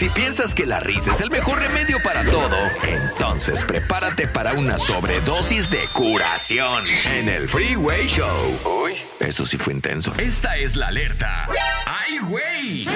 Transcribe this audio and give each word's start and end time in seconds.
Si 0.00 0.08
piensas 0.08 0.54
que 0.54 0.64
la 0.64 0.80
risa 0.80 1.12
es 1.12 1.20
el 1.20 1.30
mejor 1.30 1.58
remedio 1.58 1.98
para 2.02 2.24
todo, 2.24 2.56
entonces 2.88 3.62
prepárate 3.64 4.26
para 4.26 4.54
una 4.54 4.78
sobredosis 4.78 5.68
de 5.70 5.80
curación 5.92 6.84
en 7.12 7.28
el 7.28 7.46
Freeway 7.46 8.06
Show. 8.06 8.82
Uy, 8.82 8.94
eso 9.18 9.44
sí 9.44 9.58
fue 9.58 9.74
intenso. 9.74 10.10
Esta 10.16 10.56
es 10.56 10.74
la 10.74 10.86
alerta. 10.86 11.46
¡Ay, 11.84 12.18
güey! 12.20 12.86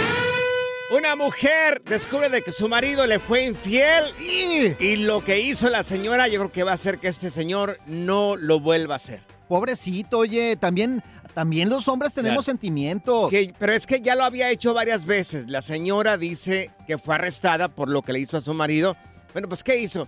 Una 0.97 1.15
mujer 1.15 1.83
descubre 1.85 2.31
de 2.31 2.41
que 2.41 2.53
su 2.53 2.71
marido 2.71 3.07
le 3.07 3.19
fue 3.19 3.45
infiel 3.45 4.15
y, 4.19 4.83
y 4.83 4.97
lo 4.97 5.23
que 5.23 5.41
hizo 5.41 5.69
la 5.69 5.83
señora 5.83 6.27
yo 6.29 6.39
creo 6.39 6.53
que 6.53 6.63
va 6.63 6.71
a 6.71 6.77
hacer 6.77 7.01
que 7.01 7.09
este 7.09 7.31
señor 7.31 7.81
no 7.85 8.37
lo 8.37 8.61
vuelva 8.61 8.95
a 8.95 8.97
hacer. 8.97 9.21
Pobrecito, 9.47 10.21
oye, 10.21 10.57
también, 10.57 11.03
también 11.35 11.69
los 11.69 11.89
hombres 11.89 12.15
tenemos 12.15 12.45
sentimientos. 12.45 13.31
Que- 13.31 13.53
pero 13.59 13.73
es 13.73 13.87
que 13.87 14.01
ya 14.01 14.15
lo 14.15 14.25
había 14.25 14.51
hecho 14.51 14.73
varias 14.73 15.05
veces. 15.05 15.49
La 15.49 15.63
señora 15.63 16.17
dice 16.17 16.71
que 16.87 16.97
fue 16.99 17.17
arrestada 17.17 17.69
por 17.69 17.89
lo 17.91 18.03
que 18.03 18.13
le 18.13 18.21
hizo 18.21 18.37
a 18.37 18.41
su 18.41 18.55
marido. 18.55 18.97
Bueno, 19.33 19.49
pues 19.49 19.65
¿qué 19.65 19.79
hizo? 19.79 20.07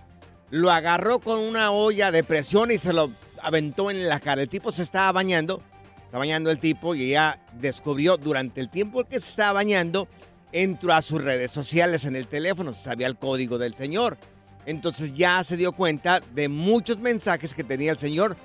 Lo 0.49 0.71
agarró 0.71 1.19
con 1.19 1.39
una 1.39 1.71
olla 1.71 2.11
de 2.11 2.23
presión 2.23 2.71
y 2.71 2.77
se 2.77 2.93
lo 2.93 3.11
aventó 3.41 3.91
en 3.91 4.07
la 4.07 4.19
cara. 4.21 4.41
El 4.41 4.47
tipo 4.49 4.71
se 4.71 4.83
estaba 4.83 5.11
bañando, 5.11 5.61
está 6.05 6.17
bañando 6.17 6.49
el 6.49 6.59
tipo 6.59 6.95
y 6.95 7.09
ella 7.09 7.39
descubrió 7.59 8.15
durante 8.17 8.61
el 8.61 8.69
tiempo 8.69 9.03
que 9.03 9.19
se 9.19 9.29
estaba 9.29 9.51
bañando, 9.53 10.07
entró 10.53 10.93
a 10.93 11.01
sus 11.01 11.21
redes 11.21 11.51
sociales 11.51 12.05
en 12.05 12.15
el 12.15 12.27
teléfono, 12.27 12.73
sabía 12.73 13.07
el 13.07 13.17
código 13.17 13.57
del 13.57 13.73
señor. 13.73 14.17
Entonces 14.65 15.13
ya 15.13 15.43
se 15.43 15.57
dio 15.57 15.73
cuenta 15.73 16.21
de 16.33 16.47
muchos 16.47 16.99
mensajes 16.99 17.53
que 17.53 17.63
tenía 17.65 17.91
el 17.91 17.97
señor 17.97 18.37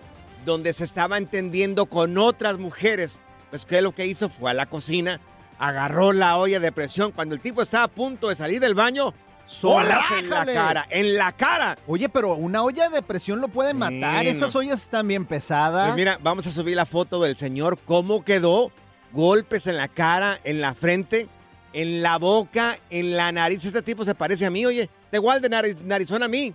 donde 0.45 0.73
se 0.73 0.85
estaba 0.85 1.19
entendiendo 1.19 1.87
con 1.87 2.19
otras 2.19 2.59
mujeres. 2.59 3.19
Pues 3.51 3.67
que 3.67 3.83
lo 3.83 3.95
que 3.95 4.07
hizo 4.07 4.29
fue 4.29 4.51
a 4.51 4.55
la 4.55 4.67
cocina, 4.67 5.21
agarró 5.59 6.13
la 6.13 6.37
olla 6.39 6.59
de 6.59 6.73
presión 6.73 7.13
cuando 7.13 7.35
el 7.35 7.41
tipo 7.41 7.63
estaba 7.63 7.85
a 7.85 7.89
punto 7.89 8.29
de 8.29 8.37
salir 8.37 8.61
del 8.61 8.75
baño. 8.75 9.15
Solas 9.47 10.01
en 10.19 10.31
la 10.31 10.47
cara, 10.47 10.87
en 10.89 11.17
la 11.17 11.33
cara. 11.33 11.77
Oye, 11.87 12.09
pero 12.09 12.35
una 12.35 12.63
olla 12.63 12.89
de 12.89 13.03
presión 13.03 13.41
lo 13.41 13.49
puede 13.49 13.75
matar. 13.75 14.25
Esas 14.25 14.55
no. 14.55 14.61
ollas 14.61 14.81
están 14.81 15.07
bien 15.07 15.27
pesadas. 15.27 15.89
Pues 15.89 15.97
mira, 15.97 16.19
vamos 16.23 16.47
a 16.47 16.51
subir 16.51 16.77
la 16.77 16.87
foto 16.87 17.21
del 17.23 17.37
señor, 17.37 17.79
cómo 17.85 18.25
quedó. 18.25 18.73
Golpes 19.13 19.67
en 19.67 19.77
la 19.77 19.89
cara, 19.89 20.41
en 20.43 20.63
la 20.63 20.73
frente, 20.73 21.29
en 21.75 22.03
la 22.03 22.17
boca, 22.17 22.79
en 22.89 23.15
la 23.15 23.31
nariz. 23.31 23.63
Este 23.65 23.83
tipo 23.83 24.07
se 24.07 24.15
parece 24.15 24.47
a 24.47 24.51
mí, 24.51 24.65
oye. 24.65 24.89
De 25.11 25.19
igual 25.19 25.43
de 25.43 25.51
nariz, 25.51 25.77
narizón 25.83 26.23
a 26.23 26.29
mí. 26.29 26.55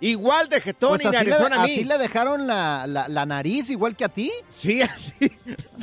Igual 0.00 0.48
de 0.48 0.60
jetón 0.60 0.90
Pues 0.90 1.04
y 1.04 1.08
así, 1.08 1.24
le, 1.26 1.34
a 1.34 1.48
mí. 1.48 1.56
así 1.58 1.84
le 1.84 1.98
dejaron 1.98 2.46
la, 2.46 2.86
la- 2.86 3.08
la 3.08 3.26
nariz 3.26 3.68
igual 3.70 3.96
que 3.96 4.04
a 4.04 4.08
ti. 4.08 4.30
Sí, 4.48 4.80
así. 4.82 5.12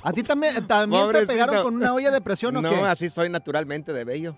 ¿A 0.04 0.14
ti 0.14 0.24
también, 0.24 0.66
también 0.68 1.12
te 1.12 1.26
pegaron 1.26 1.62
con 1.64 1.76
una 1.76 1.94
olla 1.94 2.12
de 2.12 2.22
presión 2.22 2.56
o 2.58 2.62
no, 2.62 2.70
qué? 2.70 2.76
así 2.78 3.10
soy 3.10 3.30
naturalmente 3.30 3.92
de 3.94 4.04
bello. 4.06 4.38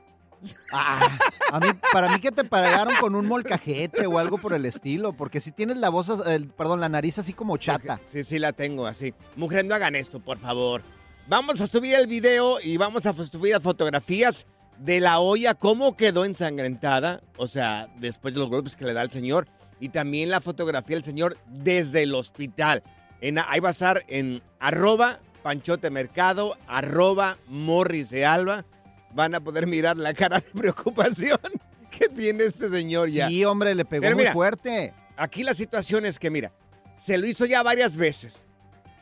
Ah, 0.71 1.17
a 1.51 1.59
mí, 1.59 1.67
para 1.91 2.09
mí 2.09 2.19
que 2.21 2.31
te 2.31 2.43
pegaron 2.43 2.93
con 2.99 3.15
un 3.15 3.25
molcajete 3.25 4.05
o 4.05 4.19
algo 4.19 4.37
por 4.37 4.53
el 4.53 4.65
estilo, 4.65 5.13
porque 5.13 5.39
si 5.39 5.51
tienes 5.51 5.77
la 5.77 5.89
voz, 5.89 6.11
perdón, 6.55 6.79
la 6.79 6.89
nariz 6.89 7.17
así 7.17 7.33
como 7.33 7.57
chata. 7.57 7.99
Sí, 8.11 8.23
sí, 8.23 8.37
la 8.37 8.53
tengo 8.53 8.85
así. 8.85 9.13
Mujer, 9.35 9.65
no 9.65 9.73
hagan 9.73 9.95
esto, 9.95 10.19
por 10.19 10.37
favor. 10.37 10.83
Vamos 11.27 11.59
a 11.59 11.67
subir 11.67 11.95
el 11.95 12.05
video 12.07 12.59
y 12.61 12.77
vamos 12.77 13.05
a 13.07 13.13
subir 13.13 13.51
las 13.53 13.63
fotografías 13.63 14.45
de 14.79 14.99
la 14.99 15.19
olla, 15.19 15.53
cómo 15.53 15.97
quedó 15.97 16.25
ensangrentada, 16.25 17.21
o 17.37 17.47
sea, 17.47 17.89
después 17.97 18.33
de 18.33 18.39
los 18.39 18.49
golpes 18.49 18.75
que 18.75 18.85
le 18.85 18.93
da 18.93 19.01
el 19.01 19.09
señor, 19.09 19.47
y 19.79 19.89
también 19.89 20.29
la 20.29 20.41
fotografía 20.41 20.95
del 20.95 21.03
señor 21.03 21.37
desde 21.47 22.03
el 22.03 22.15
hospital. 22.15 22.83
En, 23.21 23.39
ahí 23.39 23.59
va 23.59 23.69
a 23.69 23.71
estar 23.71 24.03
en 24.07 24.41
arroba 24.59 25.19
panchote 25.43 25.89
mercado, 25.89 26.57
arroba 26.67 27.37
morris 27.47 28.09
de 28.09 28.25
alba. 28.25 28.65
Van 29.13 29.33
a 29.33 29.39
poder 29.39 29.65
mirar 29.65 29.97
la 29.97 30.13
cara 30.13 30.39
de 30.39 30.59
preocupación 30.59 31.39
que 31.89 32.09
tiene 32.09 32.43
este 32.43 32.69
señor 32.69 33.09
ya. 33.09 33.27
Sí, 33.27 33.45
hombre, 33.45 33.73
le 33.73 33.85
pegó 33.85 34.01
Pero 34.01 34.15
muy 34.15 34.23
mira, 34.23 34.33
fuerte. 34.33 34.93
Aquí 35.15 35.43
la 35.43 35.53
situación 35.53 36.05
es 36.05 36.19
que, 36.19 36.29
mira, 36.29 36.51
se 36.97 37.17
lo 37.17 37.25
hizo 37.25 37.45
ya 37.45 37.63
varias 37.63 37.97
veces. 37.97 38.45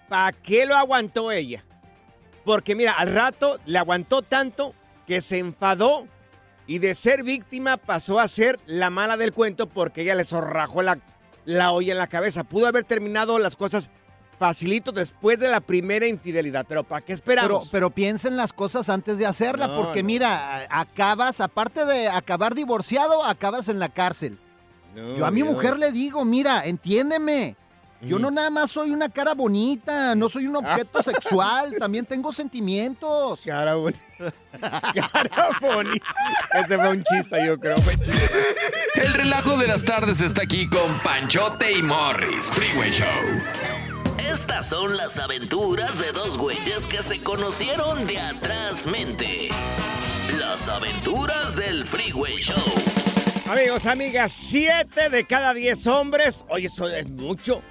¿Para 0.08 0.32
qué 0.32 0.66
lo 0.66 0.76
aguantó 0.76 1.32
ella? 1.32 1.66
Porque, 2.46 2.76
mira, 2.76 2.94
al 2.94 3.14
rato 3.14 3.60
le 3.66 3.80
aguantó 3.80 4.22
tanto 4.22 4.76
que 5.08 5.22
se 5.22 5.40
enfadó 5.40 6.08
y 6.68 6.80
de 6.80 6.96
ser 6.96 7.24
víctima 7.24 7.78
pasó 7.78 8.20
a 8.20 8.28
ser 8.28 8.60
la 8.66 8.90
mala 8.90 9.18
del 9.18 9.34
cuento 9.34 9.68
porque 9.68 10.02
ella 10.02 10.16
le 10.16 10.26
zorrajó 10.26 10.82
la, 10.82 10.98
la 11.46 11.72
olla 11.72 11.92
en 11.92 11.98
la 12.00 12.08
cabeza. 12.08 12.44
Pudo 12.44 12.68
haber 12.68 12.84
terminado 12.84 13.38
las 13.40 13.56
cosas 13.56 13.90
facilito 14.40 14.92
después 14.92 15.40
de 15.40 15.48
la 15.50 15.62
primera 15.62 16.08
infidelidad, 16.08 16.66
pero 16.68 16.84
¿para 16.84 17.00
qué 17.02 17.14
Pero, 17.18 17.18
esperamos? 17.18 17.70
pero 17.72 17.90
piensen 17.92 18.36
las 18.36 18.52
cosas 18.52 18.90
antes 18.90 19.18
de 19.18 19.26
hacerla, 19.26 19.68
No, 19.68 19.78
porque 19.82 20.02
no. 20.04 20.08
mira, 20.08 20.66
acabas, 20.70 21.40
aparte 21.40 21.86
de 21.86 22.10
acabar 22.10 22.54
divorciado, 22.54 23.24
acabas 23.24 23.70
en 23.70 23.80
la 23.80 23.88
cárcel. 23.90 24.38
No, 24.94 25.16
Yo 25.18 25.26
a 25.26 25.32
mi 25.32 25.44
mujer 25.44 25.78
le 25.78 25.92
digo, 25.92 26.26
mira, 26.26 26.66
entiéndeme. 26.66 27.56
Yo 28.06 28.20
no 28.20 28.30
nada 28.32 28.50
más 28.50 28.72
soy 28.72 28.92
una 28.92 29.10
cara 29.10 29.34
bonita, 29.34 30.16
no 30.16 30.30
soy 30.30 30.48
un 30.48 30.58
objeto 30.58 31.02
sexual, 31.04 31.74
también 31.80 32.06
tengo 32.06 32.32
sentimientos. 32.32 33.40
Cara 33.46 33.76
bonita. 33.76 34.02
Cara 34.94 35.60
bonita. 35.60 36.06
Ese 36.54 36.78
fue 36.78 36.90
un 36.90 37.04
chiste, 37.04 37.46
yo 37.46 37.60
creo. 37.60 37.76
El 38.96 39.14
relajo 39.14 39.58
de 39.58 39.68
las 39.68 39.84
tardes 39.84 40.22
está 40.22 40.44
aquí 40.44 40.68
con 40.68 40.94
Panchote 41.04 41.72
y 41.72 41.84
Morris. 41.84 42.48
Freeway 42.48 42.92
Show. 42.92 43.08
Estas 44.18 44.70
son 44.70 44.96
las 44.96 45.18
aventuras 45.18 45.98
de 46.00 46.12
dos 46.12 46.38
güeyes 46.38 46.88
que 46.88 47.04
se 47.04 47.22
conocieron 47.22 48.06
de 48.08 48.20
atrás 48.20 48.86
mente. 48.86 49.50
Las 50.40 50.68
aventuras 50.68 51.56
del 51.56 51.86
Freeway 51.86 52.38
Show. 52.38 52.56
Amigos, 53.50 53.86
amigas, 53.86 54.32
7 54.32 55.10
de 55.10 55.26
cada 55.26 55.54
10 55.54 55.86
hombres, 55.88 56.44
oye, 56.50 56.66
eso 56.66 56.90
es 56.90 57.08
mucho. 57.10 57.62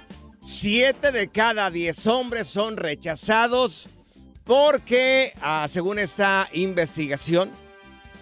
7 0.45 1.11
de 1.11 1.27
cada 1.27 1.71
10 1.71 2.05
hombres 2.05 2.47
son 2.47 2.77
rechazados 2.77 3.87
porque, 4.43 5.33
ah, 5.41 5.67
según 5.67 5.97
esta 5.97 6.47
investigación, 6.53 7.49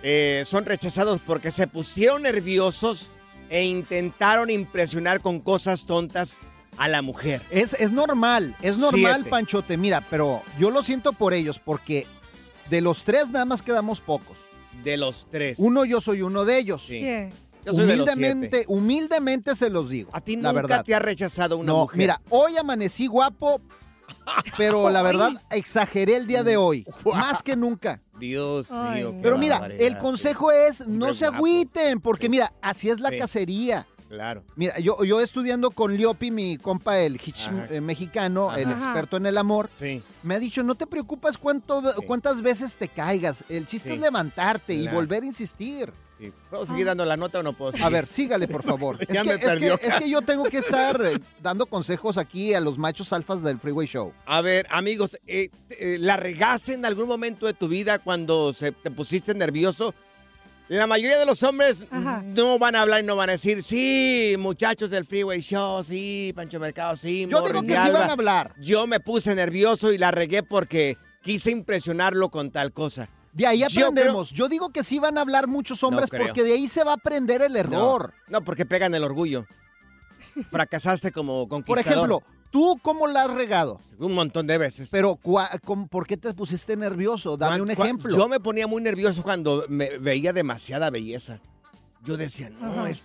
eh, 0.03 0.43
son 0.45 0.63
rechazados 0.63 1.19
porque 1.25 1.51
se 1.51 1.67
pusieron 1.67 2.21
nerviosos 2.21 3.11
e 3.49 3.65
intentaron 3.65 4.49
impresionar 4.49 5.19
con 5.19 5.41
cosas 5.41 5.85
tontas 5.85 6.37
a 6.77 6.87
la 6.87 7.01
mujer. 7.01 7.41
Es, 7.51 7.73
es 7.73 7.91
normal, 7.91 8.55
es 8.61 8.77
normal, 8.77 9.15
Siete. 9.15 9.29
Panchote. 9.29 9.77
Mira, 9.77 10.01
pero 10.09 10.41
yo 10.57 10.71
lo 10.71 10.81
siento 10.81 11.11
por 11.11 11.33
ellos 11.33 11.59
porque 11.59 12.07
de 12.69 12.79
los 12.79 13.03
tres 13.03 13.31
nada 13.31 13.43
más 13.43 13.61
quedamos 13.61 13.99
pocos. 13.99 14.37
De 14.81 14.95
los 14.95 15.27
tres. 15.29 15.57
Uno, 15.59 15.83
yo 15.83 15.99
soy 15.99 16.21
uno 16.21 16.45
de 16.45 16.57
ellos. 16.57 16.85
Sí. 16.87 17.01
¿Qué? 17.01 17.29
Yo 17.65 17.73
soy 17.73 17.85
de 17.85 17.95
los 17.97 18.07
humildemente, 18.15 18.65
humildemente 18.67 19.55
se 19.55 19.69
los 19.69 19.89
digo. 19.89 20.09
A 20.13 20.21
ti 20.21 20.35
la 20.35 20.49
nunca 20.51 20.61
verdad. 20.61 20.85
te 20.85 20.93
ha 20.95 20.99
rechazado 20.99 21.57
una 21.57 21.71
no, 21.71 21.79
mujer. 21.81 21.97
mira, 21.97 22.21
hoy 22.29 22.57
amanecí 22.57 23.07
guapo, 23.07 23.61
pero 24.57 24.89
la 24.89 25.01
verdad 25.03 25.29
exageré 25.49 26.15
el 26.17 26.27
día 26.27 26.43
de 26.43 26.57
hoy, 26.57 26.85
más 27.05 27.41
que 27.43 27.55
nunca. 27.55 28.01
Dios 28.19 28.67
Ay, 28.69 29.01
mío. 29.03 29.15
Pero 29.21 29.37
mira, 29.37 29.65
el 29.79 29.97
consejo 29.97 30.51
es 30.51 30.87
no 30.87 31.13
se 31.13 31.25
guapo. 31.27 31.37
agüiten, 31.37 31.99
porque 31.99 32.25
Sí. 32.27 32.29
mira, 32.29 32.53
así 32.61 32.89
es 32.89 32.99
la 32.99 33.09
Sí. 33.09 33.17
cacería. 33.17 33.87
Claro. 34.09 34.43
Mira, 34.55 34.77
yo, 34.77 35.03
yo 35.03 35.19
estudiando 35.21 35.71
con 35.71 35.95
Liopi, 35.97 36.29
mi 36.29 36.57
compa, 36.57 36.99
el 36.99 37.15
hitch 37.15 37.49
eh, 37.71 37.81
mexicano, 37.81 38.55
el 38.55 38.69
experto 38.69 39.17
en 39.17 39.25
el 39.25 39.39
amor, 39.39 39.71
Sí. 39.79 40.03
me 40.21 40.35
ha 40.35 40.39
dicho, 40.39 40.61
no 40.61 40.75
te 40.75 40.85
preocupes 40.85 41.35
cuánto, 41.35 41.81
cuántas 42.05 42.43
veces 42.43 42.77
te 42.77 42.87
caigas. 42.87 43.43
El 43.49 43.65
chiste 43.65 43.89
Sí. 43.89 43.95
es 43.95 44.01
levantarte 44.01 44.75
y 44.75 44.87
volver 44.87 45.23
a 45.23 45.25
insistir. 45.25 45.91
Sí. 46.27 46.33
¿Puedo 46.49 46.65
seguir 46.65 46.85
dando 46.85 47.05
la 47.05 47.17
nota 47.17 47.39
o 47.39 47.43
no 47.43 47.53
puedo 47.53 47.71
seguir? 47.71 47.85
A 47.85 47.89
ver, 47.89 48.07
sígale, 48.07 48.47
por 48.47 48.63
favor. 48.65 48.97
es, 48.99 49.07
Ya 49.07 49.21
que, 49.23 49.29
me 49.29 49.35
es, 49.35 49.55
que, 49.79 49.87
es 49.87 49.95
que 49.95 50.09
yo 50.09 50.21
tengo 50.21 50.43
que 50.45 50.57
estar 50.57 50.99
eh, 51.05 51.17
dando 51.41 51.65
consejos 51.65 52.17
aquí 52.17 52.53
a 52.53 52.59
los 52.59 52.77
machos 52.77 53.11
alfas 53.13 53.43
del 53.43 53.59
Freeway 53.59 53.87
Show. 53.87 54.13
A 54.25 54.41
ver, 54.41 54.67
amigos, 54.69 55.17
eh, 55.27 55.49
eh, 55.69 55.97
¿la 55.99 56.17
regaste 56.17 56.73
en 56.73 56.85
algún 56.85 57.07
momento 57.07 57.45
de 57.45 57.53
tu 57.53 57.67
vida 57.67 57.99
cuando 57.99 58.53
se, 58.53 58.71
te 58.71 58.91
pusiste 58.91 59.33
nervioso? 59.33 59.93
La 60.69 60.87
mayoría 60.87 61.19
de 61.19 61.25
los 61.25 61.43
hombres 61.43 61.79
Ajá. 61.91 62.23
no 62.25 62.57
van 62.57 62.75
a 62.75 62.81
hablar 62.81 63.03
y 63.03 63.05
no 63.05 63.17
van 63.17 63.29
a 63.29 63.33
decir, 63.33 63.61
sí, 63.63 64.35
muchachos 64.39 64.89
del 64.89 65.05
Freeway 65.05 65.41
Show, 65.41 65.83
sí, 65.83 66.31
Pancho 66.35 66.57
Mercado, 66.59 66.95
sí, 66.95 67.27
Yo 67.29 67.39
Morris 67.41 67.53
digo 67.53 67.63
que 67.65 67.73
sí 67.73 67.87
Alba". 67.87 67.99
van 67.99 68.09
a 68.09 68.13
hablar. 68.13 68.53
Yo 68.61 68.87
me 68.87 68.99
puse 69.01 69.35
nervioso 69.35 69.91
y 69.91 69.97
la 69.97 70.11
regué 70.11 70.41
porque 70.41 70.95
quise 71.21 71.51
impresionarlo 71.51 72.29
con 72.29 72.49
tal 72.49 72.71
cosa. 72.71 73.09
De 73.33 73.47
ahí 73.47 73.59
Yo 73.59 73.87
aprendemos. 73.87 74.31
Yo, 74.31 74.47
digo 74.47 74.69
que 74.69 74.83
sí 74.83 74.99
van 74.99 75.17
a 75.17 75.21
hablar 75.21 75.47
muchos 75.47 75.83
hombres 75.83 76.09
porque 76.09 76.43
de 76.43 76.53
ahí 76.53 76.67
se 76.67 76.83
va 76.83 76.91
a 76.91 76.95
aprender 76.95 77.41
el 77.41 77.55
error. 77.55 78.13
No, 78.29 78.39
no, 78.39 78.45
porque 78.45 78.65
pegan 78.65 78.93
el 78.93 79.03
orgullo. 79.03 79.45
Fracasaste 80.51 81.11
como 81.11 81.47
Por 81.47 81.63
conquistador. 81.63 81.93
ejemplo, 81.93 82.23
¿tú 82.51 82.79
cómo 82.81 83.07
la 83.07 83.23
has 83.23 83.31
regado? 83.31 83.79
Un 83.99 84.13
montón 84.13 84.47
de 84.47 84.57
veces. 84.57 84.89
Pero, 84.91 85.15
¿por 85.17 86.07
qué 86.07 86.17
te 86.17 86.33
pusiste 86.33 86.77
nervioso? 86.77 87.37
Dame 87.37 87.61
un 87.61 87.71
ejemplo. 87.71 88.15
Yo 88.15 88.27
me 88.27 88.39
ponía 88.39 88.67
muy 88.67 88.81
nervioso 88.81 89.23
cuando 89.23 89.65
me 89.67 89.97
veía 89.97 90.33
demasiada 90.33 90.89
belleza. 90.89 91.39
Yo 92.03 92.17
decía, 92.17 92.49
no, 92.49 92.85
es 92.85 93.03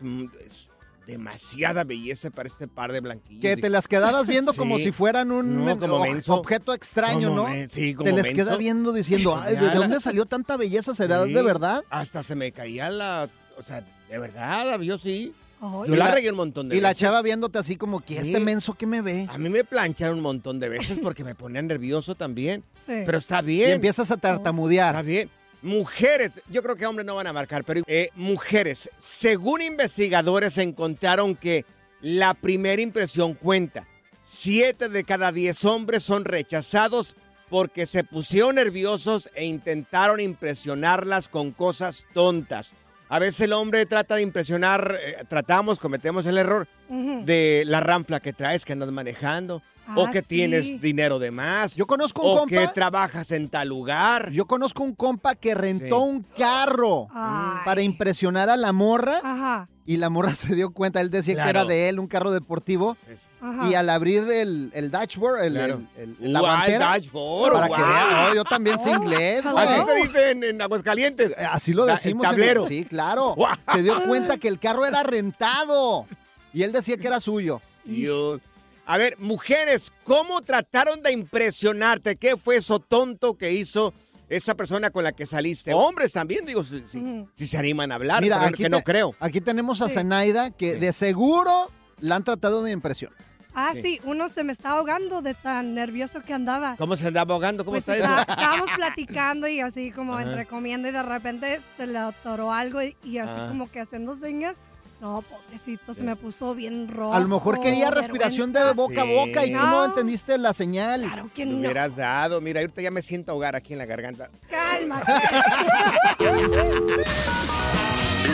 demasiada 1.08 1.84
belleza 1.84 2.30
para 2.30 2.48
este 2.48 2.68
par 2.68 2.92
de 2.92 3.00
blanquillos. 3.00 3.40
Que 3.42 3.54
Y- 3.54 3.60
te 3.60 3.70
las 3.70 3.88
quedabas 3.88 4.26
viendo 4.28 4.52
Sí. 4.52 4.58
como 4.58 4.78
si 4.78 4.92
fueran 4.92 5.32
un 5.32 5.64
No, 5.64 5.78
como 5.78 5.96
o- 5.96 6.02
menso. 6.02 6.34
objeto 6.34 6.72
extraño, 6.74 7.30
Como 7.30 7.48
¿no? 7.48 7.54
sí, 7.70 7.94
como 7.94 8.04
te 8.04 8.12
les 8.14 8.24
menso. 8.24 8.36
queda 8.36 8.56
viendo 8.56 8.92
diciendo, 8.92 9.36
ay, 9.36 9.56
¿de 9.56 9.62
la- 9.62 9.74
dónde 9.74 10.00
salió 10.00 10.26
tanta 10.26 10.56
belleza? 10.56 10.94
¿Será 10.94 11.24
Sí, 11.24 11.32
de 11.32 11.42
verdad? 11.42 11.82
Hasta 11.90 12.22
se 12.22 12.36
me 12.36 12.52
caía 12.52 12.90
la... 12.90 13.28
O 13.58 13.62
sea, 13.62 13.82
de 14.08 14.18
verdad, 14.18 14.78
yo 14.80 14.98
sí. 14.98 15.34
Yo 15.60 15.84
Y 15.86 15.96
la, 15.96 16.04
la- 16.06 16.14
regué 16.14 16.30
un 16.30 16.36
montón 16.36 16.68
de 16.68 16.76
Y 16.76 16.80
la 16.80 16.90
veces. 16.90 17.00
chava 17.00 17.20
viéndote 17.20 17.58
así 17.58 17.74
como, 17.74 17.98
que 17.98 18.18
este 18.18 18.38
Sí. 18.38 18.44
menso 18.44 18.74
que 18.74 18.86
me 18.86 19.00
ve? 19.00 19.26
A 19.28 19.38
mí 19.38 19.48
me 19.48 19.64
plancharon 19.64 20.18
un 20.18 20.22
montón 20.22 20.60
de 20.60 20.68
veces 20.68 21.00
porque 21.02 21.24
me 21.24 21.34
ponía 21.34 21.60
nervioso 21.62 22.14
también. 22.14 22.62
sí. 22.86 22.92
Pero 23.04 23.18
está 23.18 23.40
Y 23.40 23.46
bien. 23.46 23.70
empiezas 23.72 24.10
a 24.12 24.14
Está 24.14 24.34
tartamudear. 24.34 25.04
bien. 25.04 25.28
Mujeres, 25.62 26.40
yo 26.48 26.62
creo 26.62 26.76
que 26.76 26.86
hombres 26.86 27.04
no 27.06 27.16
van 27.16 27.26
a 27.26 27.32
marcar, 27.32 27.64
pero 27.64 27.82
eh, 27.86 28.10
mujeres, 28.14 28.90
según 28.98 29.60
investigadores 29.60 30.56
encontraron 30.58 31.34
que 31.34 31.64
la 32.00 32.34
primera 32.34 32.80
impresión 32.80 33.34
cuenta. 33.34 33.86
Siete 34.22 34.88
de 34.88 35.04
cada 35.04 35.32
diez 35.32 35.64
hombres 35.64 36.02
son 36.02 36.24
rechazados 36.24 37.16
porque 37.48 37.86
se 37.86 38.04
pusieron 38.04 38.56
nerviosos 38.56 39.30
e 39.34 39.46
intentaron 39.46 40.20
impresionarlas 40.20 41.28
con 41.28 41.50
cosas 41.50 42.06
tontas. 42.12 42.74
A 43.08 43.18
veces 43.18 43.40
el 43.40 43.54
hombre 43.54 43.86
trata 43.86 44.16
de 44.16 44.22
impresionar, 44.22 44.98
eh, 45.00 45.24
tratamos, 45.28 45.78
cometemos 45.78 46.26
el 46.26 46.38
error 46.38 46.68
de 46.88 47.64
la 47.66 47.80
ranfla 47.80 48.20
que 48.20 48.34
traes, 48.34 48.64
que 48.64 48.74
andas 48.74 48.92
manejando, 48.92 49.62
o 49.96 50.06
Ah, 50.06 50.10
que 50.10 50.22
sí. 50.22 50.28
tienes 50.28 50.80
dinero 50.80 51.18
de 51.18 51.30
más, 51.30 51.74
Yo 51.74 51.86
conozco 51.86 52.22
un 52.22 52.36
o 52.36 52.40
compa. 52.40 52.56
que 52.56 52.68
trabajas 52.68 53.30
en 53.30 53.48
tal 53.48 53.68
lugar. 53.68 54.30
Yo 54.32 54.46
conozco 54.46 54.82
un 54.82 54.94
compa 54.94 55.34
que 55.34 55.54
rentó 55.54 55.86
Sí. 56.04 56.08
un 56.10 56.22
carro 56.36 57.08
Ay. 57.14 57.58
para 57.64 57.82
impresionar 57.82 58.50
a 58.50 58.56
la 58.56 58.72
morra 58.72 59.20
Ajá, 59.22 59.68
y 59.86 59.96
la 59.96 60.10
morra 60.10 60.34
se 60.34 60.54
dio 60.54 60.70
cuenta. 60.70 61.00
Él 61.00 61.10
decía 61.10 61.42
que 61.42 61.50
era 61.50 61.64
de 61.64 61.88
él, 61.88 61.98
un 61.98 62.06
carro 62.06 62.30
deportivo. 62.32 62.96
ajá. 63.40 63.68
Y 63.68 63.74
al 63.74 63.88
abrir 63.90 64.28
el, 64.30 64.70
el 64.74 64.90
dashboard, 64.90 65.44
el, 65.44 65.52
Claro. 65.54 65.80
el- 65.96 66.16
el- 66.20 66.32
la 66.32 66.40
guantera, 66.40 66.78
dashboard, 66.90 67.52
para 67.52 67.66
que 67.68 67.74
guau. 67.74 67.86
vean, 67.88 68.10
no, 68.28 68.34
yo 68.34 68.44
también 68.44 68.78
sé 68.78 68.90
Oh, 68.90 69.02
inglés. 69.02 69.42
güey. 69.44 69.66
Así 69.66 69.84
se 69.84 69.94
dice 69.94 70.30
en, 70.32 70.44
en 70.44 70.62
Aguascalientes. 70.62 71.32
Eh, 71.38 71.44
Así 71.50 71.72
lo 71.72 71.86
Da- 71.86 71.94
decimos. 71.94 72.24
En 72.24 72.30
el- 72.30 72.36
tablero. 72.36 72.66
sí, 72.66 72.84
claro. 72.84 73.34
Se 73.72 73.82
dio 73.82 74.02
cuenta 74.06 74.36
que 74.38 74.48
el 74.48 74.58
carro 74.58 74.84
era 74.86 75.02
rentado. 75.02 76.04
Y 76.52 76.62
él 76.62 76.72
decía 76.72 76.96
que 76.96 77.06
era 77.06 77.20
suyo. 77.20 77.60
Dios. 77.84 78.40
A 78.90 78.96
ver, 78.96 79.18
mujeres, 79.18 79.92
¿cómo 80.04 80.40
trataron 80.40 81.02
de 81.02 81.12
impresionarte? 81.12 82.16
¿Qué 82.16 82.38
fue 82.38 82.56
eso 82.56 82.78
tonto 82.78 83.36
que 83.36 83.52
hizo 83.52 83.92
esa 84.30 84.54
persona 84.54 84.88
con 84.88 85.04
la 85.04 85.12
que 85.12 85.26
saliste? 85.26 85.74
Hombres 85.74 86.14
también, 86.14 86.46
digo, 86.46 86.64
si, 86.64 86.82
si- 86.86 87.26
si 87.34 87.46
se 87.46 87.58
animan 87.58 87.92
a 87.92 87.96
hablar, 87.96 88.22
Mira, 88.22 88.42
aquí 88.42 88.62
que 88.62 88.70
no 88.70 88.78
te- 88.78 88.84
creo. 88.84 89.14
Aquí 89.20 89.42
tenemos 89.42 89.82
a 89.82 89.88
Sí. 89.90 89.94
Zenaida, 89.96 90.50
que 90.52 90.74
Sí. 90.74 90.80
de 90.80 90.92
seguro 90.94 91.70
la 92.00 92.16
han 92.16 92.24
tratado 92.24 92.62
de 92.62 92.72
impresión. 92.72 93.12
Ah, 93.54 93.72
Sí. 93.74 93.82
sí, 93.82 94.00
uno 94.04 94.30
se 94.30 94.42
me 94.42 94.52
está 94.52 94.70
ahogando 94.70 95.20
de 95.20 95.34
tan 95.34 95.74
nervioso 95.74 96.22
que 96.22 96.32
andaba. 96.32 96.76
¿Cómo 96.78 96.96
se 96.96 97.08
andaba 97.08 97.34
ahogando? 97.34 97.66
¿Cómo 97.66 97.74
Pues 97.80 97.88
está 97.88 97.96
está- 97.96 98.22
eso? 98.22 98.30
estábamos 98.40 98.70
platicando 98.74 99.48
y 99.48 99.60
así 99.60 99.90
como 99.90 100.14
Ajá. 100.14 100.22
entre 100.22 100.46
comiendo 100.46 100.88
y 100.88 100.92
de 100.92 101.02
repente 101.02 101.60
se 101.76 101.86
le 101.86 101.98
atoró 101.98 102.54
algo 102.54 102.80
y, 102.82 102.96
y 103.04 103.18
así 103.18 103.32
Ah. 103.36 103.48
como 103.50 103.70
que 103.70 103.80
haciendo 103.80 104.14
señas. 104.14 104.58
No, 105.00 105.22
pobrecito, 105.22 105.94
se 105.94 106.02
me 106.02 106.16
puso 106.16 106.54
bien 106.56 106.88
rojo. 106.88 107.14
A 107.14 107.20
lo 107.20 107.28
mejor 107.28 107.60
quería 107.60 107.88
respiración 107.90 108.52
de 108.52 108.72
boca 108.72 109.02
a 109.02 109.04
boca 109.04 109.46
y 109.46 109.52
tú 109.52 109.56
no 109.58 109.84
entendiste 109.84 110.36
la 110.38 110.52
señal. 110.52 111.02
Claro 111.02 111.30
que 111.32 111.46
Me 111.46 111.52
no. 111.52 111.58
hubieras 111.60 111.94
dado. 111.94 112.40
Mira, 112.40 112.60
ahorita 112.60 112.82
ya 112.82 112.90
me 112.90 113.00
siento 113.02 113.30
ahogar 113.30 113.54
aquí 113.54 113.74
en 113.74 113.78
la 113.78 113.86
garganta. 113.86 114.28
Cálmate. 114.50 115.06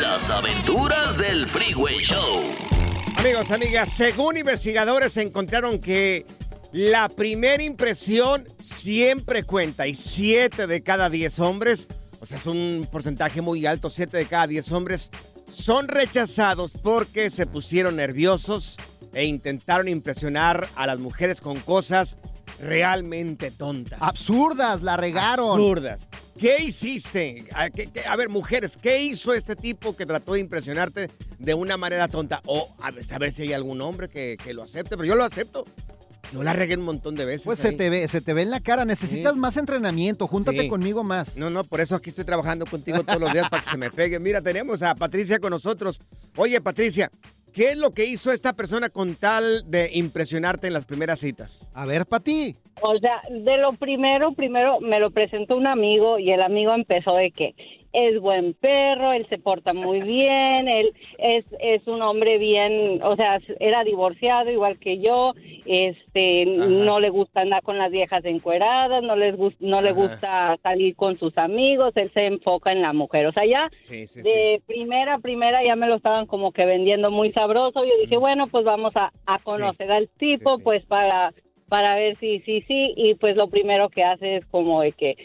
Las 0.00 0.30
aventuras 0.30 1.18
del 1.18 1.46
Freeway 1.46 1.98
Show. 1.98 2.40
Amigos, 3.16 3.50
amigas, 3.50 3.90
según 3.90 4.38
investigadores 4.38 5.16
encontraron 5.18 5.78
que 5.78 6.26
la 6.72 7.08
primera 7.08 7.62
impresión 7.62 8.44
siempre 8.58 9.44
cuenta 9.44 9.86
y 9.86 9.94
7 9.94 10.66
de 10.66 10.82
cada 10.82 11.10
10 11.10 11.38
hombres, 11.40 11.86
o 12.20 12.26
sea, 12.26 12.38
es 12.38 12.46
un 12.46 12.88
porcentaje 12.90 13.40
muy 13.40 13.66
alto, 13.66 13.88
7 13.90 14.16
de 14.16 14.26
cada 14.26 14.46
10 14.48 14.72
hombres 14.72 15.10
son 15.54 15.88
rechazados 15.88 16.72
porque 16.82 17.30
se 17.30 17.46
pusieron 17.46 17.96
nerviosos 17.96 18.76
e 19.12 19.24
intentaron 19.24 19.88
impresionar 19.88 20.68
a 20.76 20.86
las 20.86 20.98
mujeres 20.98 21.40
con 21.40 21.58
cosas 21.60 22.16
realmente 22.60 23.50
tontas. 23.50 24.00
Absurdas, 24.02 24.82
la 24.82 24.96
regaron. 24.96 25.52
Absurdas. 25.52 26.08
¿Qué 26.38 26.62
hiciste? 26.64 27.44
A, 27.52 27.70
qué- 27.70 27.86
qué- 27.86 28.04
a 28.06 28.16
ver, 28.16 28.28
mujeres, 28.28 28.76
¿qué 28.76 29.02
hizo 29.02 29.32
este 29.34 29.54
tipo 29.56 29.94
que 29.96 30.04
trató 30.06 30.32
de 30.34 30.40
impresionarte 30.40 31.10
de 31.38 31.54
una 31.54 31.76
manera 31.76 32.08
tonta? 32.08 32.40
O 32.46 32.74
a 32.80 32.90
ver, 32.90 33.04
a 33.12 33.18
ver 33.18 33.32
si 33.32 33.42
hay 33.42 33.52
algún 33.52 33.80
hombre 33.80 34.08
que, 34.08 34.36
que 34.42 34.52
lo 34.54 34.62
acepte, 34.64 34.96
pero 34.96 35.04
yo 35.04 35.14
lo 35.14 35.24
acepto. 35.24 35.64
Yo 36.34 36.42
la 36.42 36.52
regué 36.52 36.76
un 36.76 36.82
montón 36.84 37.14
de 37.14 37.24
veces. 37.24 37.44
Pues 37.44 37.58
se 37.60 37.72
te 37.72 37.88
ve, 37.90 38.08
se 38.08 38.20
te 38.20 38.34
ve 38.34 38.42
en 38.42 38.50
la 38.50 38.60
cara. 38.60 38.84
Necesitas 38.84 39.34
Sí. 39.34 39.38
más 39.38 39.56
entrenamiento. 39.56 40.26
Júntate 40.26 40.62
Sí. 40.62 40.68
conmigo 40.68 41.04
más. 41.04 41.36
No, 41.36 41.48
no, 41.48 41.62
por 41.64 41.80
eso 41.80 41.94
aquí 41.94 42.10
estoy 42.10 42.24
trabajando 42.24 42.66
contigo 42.66 43.02
todos 43.04 43.20
los 43.20 43.32
días 43.32 43.48
para 43.48 43.62
que 43.62 43.70
se 43.70 43.76
me 43.76 43.90
pegue. 43.90 44.18
Mira, 44.18 44.42
tenemos 44.42 44.82
a 44.82 44.94
Patricia 44.94 45.38
con 45.38 45.50
nosotros. 45.50 46.00
Oye, 46.36 46.60
Patricia, 46.60 47.10
¿qué 47.52 47.70
es 47.70 47.76
lo 47.76 47.92
que 47.92 48.04
hizo 48.04 48.32
esta 48.32 48.52
persona 48.52 48.88
con 48.88 49.14
tal 49.14 49.62
de 49.70 49.90
impresionarte 49.94 50.66
en 50.66 50.72
las 50.72 50.86
primeras 50.86 51.20
citas? 51.20 51.68
A 51.72 51.86
ver, 51.86 52.04
Pati. 52.06 52.56
O 52.82 52.98
sea, 52.98 53.20
de 53.30 53.56
lo 53.58 53.72
primero, 53.74 54.34
primero 54.34 54.80
me 54.80 54.98
lo 54.98 55.12
presentó 55.12 55.56
un 55.56 55.68
amigo 55.68 56.18
y 56.18 56.32
el 56.32 56.42
amigo 56.42 56.74
empezó 56.74 57.14
de 57.14 57.30
que 57.30 57.54
es 57.94 58.20
buen 58.20 58.54
perro, 58.54 59.12
él 59.12 59.24
se 59.28 59.38
porta 59.38 59.72
muy 59.72 60.00
bien, 60.00 60.68
él 60.68 60.92
es, 61.18 61.46
es 61.60 61.86
un 61.86 62.02
hombre 62.02 62.38
bien, 62.38 63.00
o 63.02 63.14
sea, 63.16 63.38
era 63.60 63.84
divorciado 63.84 64.50
igual 64.50 64.78
que 64.78 64.98
yo 64.98 65.32
este, 65.64 66.44
no 66.44 66.98
le 67.00 67.10
gusta 67.10 67.40
andar 67.42 67.62
con 67.62 67.78
las 67.78 67.90
viejas 67.92 68.24
encueradas, 68.24 69.02
no 69.02 69.16
les 69.16 69.36
no 69.60 69.80
le 69.80 69.92
gusta 69.92 70.58
salir 70.62 70.96
con 70.96 71.16
sus 71.18 71.38
amigos, 71.38 71.96
él 71.96 72.10
se 72.12 72.26
enfoca 72.26 72.72
en 72.72 72.82
la 72.82 72.92
mujer. 72.92 73.26
O 73.26 73.32
sea, 73.32 73.46
ya 73.46 73.70
Sí, 73.82 74.06
sí, 74.06 74.20
sí. 74.20 74.22
de 74.22 74.60
primera 74.66 75.14
a 75.14 75.18
primera 75.18 75.64
ya 75.64 75.76
me 75.76 75.86
lo 75.86 75.94
estaban 75.94 76.26
como 76.26 76.52
que 76.52 76.66
vendiendo 76.66 77.10
muy 77.10 77.32
sabroso. 77.32 77.84
Yo 77.84 77.92
dije, 78.02 78.16
bueno, 78.16 78.48
pues 78.48 78.64
vamos 78.64 78.96
a, 78.96 79.12
a 79.26 79.38
conocer 79.38 79.90
al 79.90 80.08
tipo, 80.08 80.58
pues 80.58 80.84
para, 80.84 81.30
para 81.68 81.94
ver 81.94 82.16
si 82.18 82.40
sí, 82.40 82.62
sí. 82.62 82.92
Y 82.96 83.14
pues 83.14 83.36
lo 83.36 83.48
primero 83.48 83.88
que 83.88 84.02
hace 84.02 84.36
es 84.36 84.46
como 84.46 84.82
de 84.82 84.92
que 84.92 85.16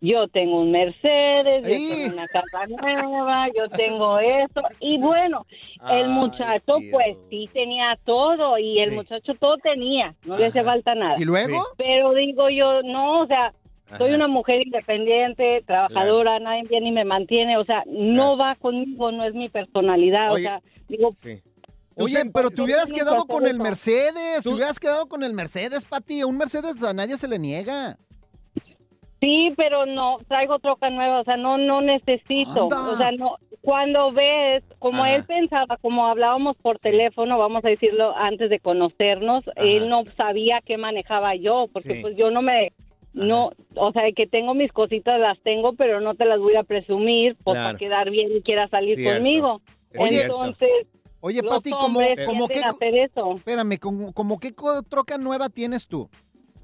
yo 0.00 0.28
tengo 0.28 0.60
un 0.60 0.70
Mercedes, 0.72 1.62
yo 1.62 1.68
tengo 1.68 2.12
una 2.14 2.26
casa 2.28 2.66
nueva, 2.66 3.46
yo 3.56 3.68
tengo 3.70 4.18
esto. 4.18 4.62
Y 4.80 4.98
bueno, 4.98 5.46
el 5.90 6.08
muchacho 6.08 6.76
Dios. 6.78 6.90
pues 6.92 7.16
sí 7.30 7.48
tenía 7.52 7.96
todo 8.04 8.58
y 8.58 8.80
el 8.80 8.90
Sí. 8.90 8.96
muchacho 8.96 9.34
todo 9.34 9.56
tenía, 9.58 10.14
no 10.24 10.36
le 10.36 10.46
hace 10.46 10.62
falta 10.62 10.94
nada. 10.94 11.14
¿Y 11.18 11.24
luego? 11.24 11.62
Pero 11.76 12.12
digo 12.14 12.48
yo, 12.50 12.82
no, 12.82 13.22
o 13.22 13.26
sea, 13.26 13.52
soy 13.98 14.12
una 14.12 14.28
mujer 14.28 14.62
independiente, 14.66 15.62
trabajadora, 15.66 16.38
nadie 16.40 16.64
viene 16.68 16.88
y 16.88 16.92
me 16.92 17.04
mantiene, 17.04 17.56
o 17.56 17.64
sea, 17.64 17.82
no 17.86 18.36
va 18.36 18.54
conmigo, 18.56 19.12
no 19.12 19.24
es 19.24 19.34
mi 19.34 19.48
personalidad, 19.48 20.32
Oye. 20.32 20.46
o 20.46 20.48
sea, 20.48 20.60
digo, 20.88 21.12
Sí. 21.14 21.40
Oye, 21.98 22.30
pero 22.34 22.50
te 22.50 22.60
hubieras 22.60 22.92
quedado 22.92 23.24
con 23.24 23.44
el 23.46 23.52
eso. 23.54 23.62
Mercedes, 23.62 24.42
te 24.42 24.48
hubieras 24.50 24.78
quedado 24.78 25.06
con 25.06 25.22
el 25.22 25.32
Mercedes, 25.32 25.86
Pati. 25.86 26.24
Un 26.24 26.36
Mercedes 26.36 26.82
a 26.82 26.92
nadie 26.92 27.16
se 27.16 27.26
le 27.26 27.38
niega. 27.38 27.96
Sí, 29.20 29.52
pero 29.56 29.86
no, 29.86 30.18
traigo 30.28 30.58
troca 30.58 30.90
nueva, 30.90 31.20
o 31.20 31.24
sea, 31.24 31.36
no, 31.36 31.58
no 31.58 31.80
necesito, 31.80 32.64
Anda. 32.64 32.92
o 32.92 32.96
sea, 32.96 33.12
no, 33.12 33.36
cuando 33.62 34.12
ves, 34.12 34.62
como 34.78 35.02
Ajá. 35.04 35.14
él 35.16 35.24
pensaba, 35.24 35.76
como 35.78 36.06
hablábamos 36.06 36.56
por 36.56 36.78
teléfono, 36.78 37.38
vamos 37.38 37.64
a 37.64 37.68
decirlo 37.68 38.14
antes 38.16 38.50
de 38.50 38.60
conocernos, 38.60 39.44
él 39.56 39.88
no 39.88 40.04
sabía 40.16 40.60
qué 40.64 40.76
manejaba 40.78 41.34
yo, 41.34 41.66
porque 41.72 41.94
Sí. 41.94 41.98
pues 42.02 42.16
yo 42.16 42.30
no 42.30 42.42
me... 42.42 42.72
No, 43.12 43.52
o 43.76 43.92
sea, 43.92 44.02
que 44.14 44.26
tengo 44.26 44.52
mis 44.52 44.70
cositas, 44.72 45.18
las 45.18 45.40
tengo, 45.40 45.72
pero 45.72 46.02
no 46.02 46.14
te 46.14 46.26
las 46.26 46.38
voy 46.38 46.54
a 46.54 46.64
presumir 46.64 47.34
pues, 47.42 47.54
Claro. 47.54 47.68
para 47.68 47.78
quedar 47.78 48.10
bien 48.10 48.28
y 48.36 48.42
quiera 48.42 48.68
salir 48.68 48.96
Cierto. 48.96 49.16
conmigo. 49.18 49.62
Cierto. 49.90 50.44
Entonces, 50.44 50.68
Oye, 51.20 51.40
los 51.40 51.56
Pati, 51.56 51.70
como, 51.70 51.98
hombres 51.98 52.26
como 52.26 52.46
eso. 52.50 53.36
espérame, 53.38 53.78
como, 53.80 54.12
como 54.12 54.38
qué 54.38 54.52
troca 54.90 55.16
nueva 55.16 55.48
tienes 55.48 55.86
tú? 55.88 56.10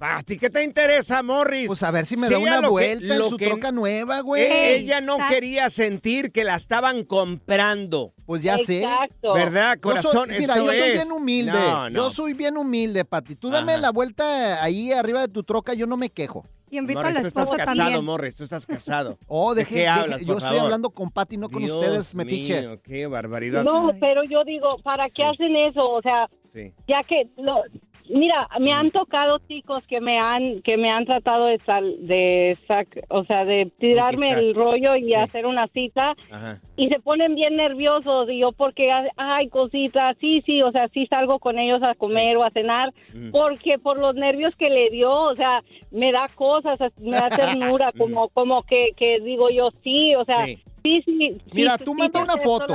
¿A 0.05 0.23
ti 0.25 0.37
qué 0.37 0.51
te 0.51 0.65
interesa, 0.65 1.23
Morris? 1.23 1.67
Pues 1.69 1.83
a 1.85 1.91
ver 1.93 2.07
si 2.07 2.17
me 2.17 2.27
Sí, 2.27 2.33
da 2.35 2.39
a 2.39 2.43
una 2.43 2.61
que- 2.63 2.69
vuelta 2.69 3.15
en 3.17 3.29
su 3.29 3.37
que- 3.37 3.47
troca 3.47 3.71
nueva, 3.71 4.21
güey. 4.21 4.43
Eh, 4.43 4.77
Ella 4.77 5.01
no 5.01 5.13
estás- 5.15 5.31
quería 5.33 5.71
sentir 5.71 6.33
que 6.33 6.43
la 6.45 6.57
estaban 6.57 7.05
comprando. 7.05 8.13
Pues 8.27 8.43
ya 8.43 8.59
sé. 8.59 8.83
Exacto. 8.83 9.33
¿Verdad, 9.35 9.77
Yo 9.77 9.91
soy- 9.91 10.03
corazón? 10.03 10.29
mira, 10.31 10.55
Eso 10.55 10.65
yo 10.67 10.73
soy 10.73 10.93
bien 10.93 11.13
humilde. 11.13 11.53
No, 11.53 11.91
no. 11.91 11.97
Yo 11.97 12.11
soy 12.11 12.33
bien 12.35 12.57
humilde, 12.57 13.05
Pati. 13.05 13.37
Tú 13.37 13.51
dame 13.51 13.73
Ajá. 13.73 13.81
la 13.83 13.91
vuelta 13.91 14.63
ahí 14.63 14.91
arriba 14.93 15.21
de 15.21 15.29
tu 15.29 15.43
troca, 15.45 15.75
yo 15.75 15.87
no 15.87 15.97
me 15.97 16.11
quejo. 16.11 16.45
Y 16.71 16.79
invita 16.79 17.01
a 17.01 17.03
Morris, 17.03 17.15
la 17.17 17.21
tú 17.23 17.29
estás 17.29 17.43
esposa 17.45 17.65
casado, 17.67 17.79
también. 17.83 18.05
Morris, 18.05 18.37
tú 18.37 18.45
estás 18.45 18.65
casado. 18.67 19.19
Oh, 19.29 19.55
¿De 19.55 19.61
deje, 19.61 19.87
hablas, 19.87 20.21
yo 20.21 20.27
por 20.27 20.37
estoy 20.37 20.49
favor? 20.49 20.65
hablando 20.65 20.91
con 20.91 21.11
Pati, 21.11 21.37
no 21.37 21.51
con 21.51 21.63
Dios 21.63 21.77
ustedes, 21.77 22.15
metiches. 22.15 22.67
mío, 22.67 22.81
qué 22.83 23.07
barbaridad. 23.07 23.63
No, 23.63 23.93
pero 24.01 24.25
yo 24.25 24.43
digo, 24.45 24.79
¿para 24.83 25.05
qué 25.07 25.17
Sí. 25.17 25.23
hacen 25.23 25.55
eso? 25.57 25.87
O 25.91 26.01
sea, 26.01 26.29
Sí. 26.53 26.73
ya 26.89 27.03
que 27.03 27.29
lo, 27.37 27.63
mira, 28.09 28.49
me 28.61 28.73
han 28.73 28.91
tocado 28.91 29.39
chicos 29.49 29.87
que 29.87 30.01
me 30.01 30.19
han 30.19 30.63
que 30.63 30.77
me 30.77 30.91
han 30.91 31.05
tratado 31.05 31.47
de 31.47 31.59
sal, 31.59 31.97
de 32.07 32.57
sac- 32.69 33.05
o 33.09 33.25
sea, 33.25 33.45
de 33.45 33.71
tirarme 33.79 34.31
el 34.33 34.55
rollo 34.55 34.97
y 34.97 35.07
Sí. 35.09 35.15
hacer 35.15 35.47
una 35.47 35.67
cita 35.69 36.15
Ajá. 36.31 36.61
y 36.77 36.89
se 36.89 36.99
ponen 37.01 37.35
bien 37.35 37.57
nerviosos 37.57 38.29
y 38.31 38.39
yo 38.39 38.53
porque 38.53 38.91
ay, 39.17 39.49
cositas, 39.49 40.17
sí, 40.21 40.43
sí, 40.45 40.63
o 40.63 40.73
sea, 40.73 40.89
sí 40.89 41.07
salgo 41.07 41.39
con 41.39 41.59
ellos 41.59 41.83
a 41.83 41.95
comer 41.95 42.37
o 42.37 42.45
a 42.45 42.51
cenar 42.51 42.93
Mm. 43.15 43.31
porque 43.31 43.79
por 43.79 43.99
los 43.99 44.15
nervios 44.15 44.55
que 44.57 44.71
le 44.71 44.91
dio, 44.91 45.13
o 45.13 45.35
sea, 45.37 45.63
me 45.91 46.13
da 46.13 46.29
cosas, 46.35 46.79
me 46.99 47.11
da 47.13 47.29
ternura, 47.81 47.93
como 47.97 48.29
como 48.31 48.63
que 48.63 48.91
que 48.97 49.21
digo 49.21 49.51
yo, 49.51 49.71
sí, 49.83 50.15
o 50.15 50.25
sea, 50.25 50.47
Sí. 50.47 50.59
Sí, 50.83 51.03
sí. 51.03 51.39
Mira, 51.53 51.77
sí, 51.79 51.85
tú 51.85 51.93
sí 51.93 51.97
manda 51.99 52.21
una 52.23 52.37
foto. 52.37 52.67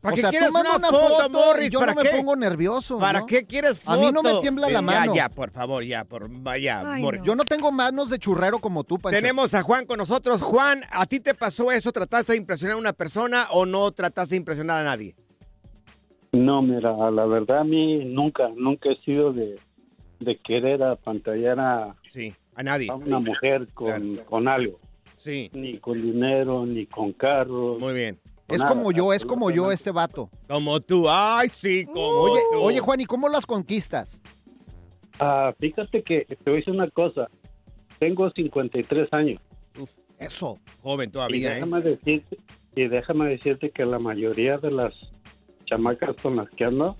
¿Para 0.00 0.12
o 0.12 0.14
qué 0.14 0.20
sea, 0.20 0.30
quieres 0.30 0.48
tú 0.48 0.52
manda 0.54 0.76
una 0.76 0.88
una 0.88 0.98
foto, 0.98 1.14
foto, 1.16 1.30
Morris? 1.30 1.70
yo 1.70 1.78
¿Para 1.80 1.94
no 1.94 2.02
me 2.02 2.10
pongo 2.10 2.36
nervioso. 2.36 2.98
¿Para 2.98 3.20
¿no? 3.20 3.26
qué 3.26 3.44
quieres 3.46 3.78
foto? 3.78 3.98
A 3.98 4.00
mí 4.02 4.12
no 4.12 4.22
me 4.22 4.34
tiembla 4.40 4.68
la 4.68 4.82
mano. 4.82 5.14
Ya, 5.14 5.22
ya, 5.24 5.28
por 5.28 5.50
favor, 5.50 5.82
ya, 5.84 6.04
por 6.04 6.28
vaya, 6.28 6.82
Ay, 6.84 7.02
Morris. 7.02 7.20
no. 7.20 7.26
Yo 7.26 7.36
no 7.36 7.44
tengo 7.44 7.70
manos 7.72 8.10
de 8.10 8.18
churrero 8.18 8.58
como 8.58 8.84
tú, 8.84 8.98
Pancho. 8.98 9.18
Tenemos 9.18 9.54
a 9.54 9.62
Juan 9.62 9.86
con 9.86 9.98
nosotros. 9.98 10.42
Juan, 10.42 10.82
¿a 10.90 11.06
ti 11.06 11.20
te 11.20 11.34
pasó 11.34 11.70
eso? 11.72 11.92
¿Trataste 11.92 12.32
de 12.32 12.38
impresionar 12.38 12.76
a 12.76 12.80
una 12.80 12.92
persona 12.92 13.46
o 13.52 13.66
no 13.66 13.90
trataste 13.92 14.34
de 14.34 14.38
impresionar 14.38 14.80
a 14.80 14.84
nadie? 14.84 15.14
No, 16.32 16.60
mira, 16.62 16.92
la 17.10 17.24
verdad 17.26 17.60
a 17.60 17.64
mí 17.64 18.04
nunca, 18.04 18.48
nunca 18.56 18.90
he 18.90 18.96
sido 19.04 19.32
de, 19.32 19.58
de 20.20 20.36
querer 20.38 20.82
apantallar 20.82 21.58
a, 21.58 21.94
Sí, 22.10 22.34
a 22.54 22.62
nadie. 22.62 22.90
a 22.90 22.94
una 22.94 23.20
mujer 23.20 23.68
con, 23.72 23.86
Claro. 23.86 24.28
con 24.28 24.48
algo, 24.48 24.78
Sí, 25.26 25.50
ni 25.54 25.76
con 25.78 26.00
dinero, 26.00 26.64
ni 26.64 26.86
con 26.86 27.12
carros. 27.12 27.80
muy 27.80 27.92
bien. 27.94 28.16
Es 28.46 28.60
Nada, 28.60 28.70
como 28.70 28.92
yo, 28.92 29.12
es 29.12 29.24
como 29.24 29.50
yo 29.50 29.72
este 29.72 29.90
vato. 29.90 30.30
Como 30.46 30.80
tú. 30.80 31.06
Ay, 31.08 31.48
sí, 31.52 31.84
como 31.84 32.00
Oye, 32.06 32.40
tú. 32.52 32.60
oye, 32.60 32.78
Juan, 32.78 33.00
¿y 33.00 33.06
cómo 33.06 33.28
las 33.28 33.44
conquistas? 33.44 34.22
Ah, 35.18 35.52
fíjate 35.58 36.04
que 36.04 36.26
te 36.26 36.36
voy 36.44 36.52
a 36.52 36.56
decir 36.58 36.72
una 36.74 36.88
cosa. 36.90 37.28
Tengo 37.98 38.30
53 38.30 39.12
años 39.12 39.40
Eso. 40.20 40.60
Joven 40.82 41.08
y 41.08 41.12
todavía, 41.12 41.50
¿eh? 41.50 41.54
déjame 41.54 41.80
decirte 41.80 42.36
y 42.76 42.86
déjame 42.86 43.28
decirte 43.30 43.70
que 43.70 43.84
la 43.84 43.98
mayoría 43.98 44.58
de 44.58 44.70
las 44.70 44.94
chamacas 45.64 46.14
con 46.22 46.36
las 46.36 46.48
que 46.50 46.66
ando 46.66 46.96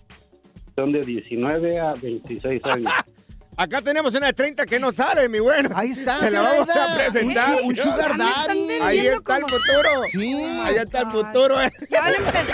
son 0.75 0.91
de 0.91 1.03
19 1.05 1.79
a 1.79 1.95
26 1.95 2.65
años. 2.65 2.91
Acá 3.59 3.81
tenemos 3.81 4.15
una 4.15 4.27
de 4.27 4.33
30 4.35 4.67
que 4.67 4.79
no 4.79 4.93
sale, 4.93 5.31
mi 5.31 5.39
bueno. 5.39 5.71
Ahí 5.75 5.93
está, 5.93 6.19
Se 6.19 6.31
la 6.31 6.43
vamos 6.43 6.69
a 6.69 6.95
presentar. 6.95 7.57
Un, 7.63 7.75
sugar 7.75 8.17
daddy. 8.19 8.69
Ahí 8.83 9.07
está 9.07 9.39
el 9.39 9.45
futuro. 9.45 10.05
Sí. 10.11 10.35
Allá 10.63 10.83
está 10.83 11.01
el 11.01 11.11
futuro, 11.11 11.63
¿eh? 11.63 11.73
Ya 11.89 12.01
van 12.03 12.13
a 12.13 12.17
empezar. 12.17 12.45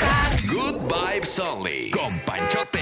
Good 0.53 0.77
Vibes 0.83 1.39
Only. 1.41 1.91
Con 1.91 2.17
Panchote 2.21 2.82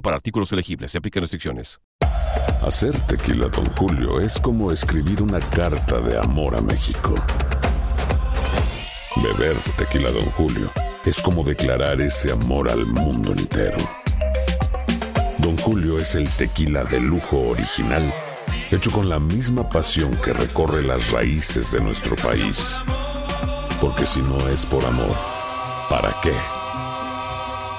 para 0.01 0.15
artículos 0.15 0.51
elegibles. 0.51 0.91
Se 0.91 0.97
aplican 0.97 1.21
restricciones. 1.21 1.79
Hacer 2.61 2.99
tequila, 3.01 3.47
Don 3.47 3.65
Julio, 3.71 4.19
es 4.19 4.39
como 4.39 4.71
escribir 4.71 5.23
una 5.23 5.39
carta 5.39 5.99
de 5.99 6.17
amor 6.17 6.55
a 6.55 6.61
México. 6.61 7.15
Beber 9.15 9.57
tequila, 9.77 10.11
Don 10.11 10.25
Julio, 10.31 10.71
es 11.03 11.21
como 11.21 11.43
declarar 11.43 11.99
ese 12.01 12.31
amor 12.31 12.69
al 12.69 12.85
mundo 12.85 13.31
entero. 13.31 13.77
Don 15.39 15.57
Julio 15.57 15.97
es 15.97 16.13
el 16.13 16.29
tequila 16.29 16.83
de 16.83 16.99
lujo 16.99 17.49
original, 17.49 18.13
hecho 18.69 18.91
con 18.91 19.09
la 19.09 19.19
misma 19.19 19.67
pasión 19.67 20.15
que 20.23 20.33
recorre 20.33 20.83
las 20.83 21.11
raíces 21.11 21.71
de 21.71 21.81
nuestro 21.81 22.15
país. 22.15 22.83
Porque 23.79 24.05
si 24.05 24.21
no 24.21 24.47
es 24.49 24.67
por 24.67 24.85
amor, 24.85 25.15
¿para 25.89 26.15
qué? 26.21 26.60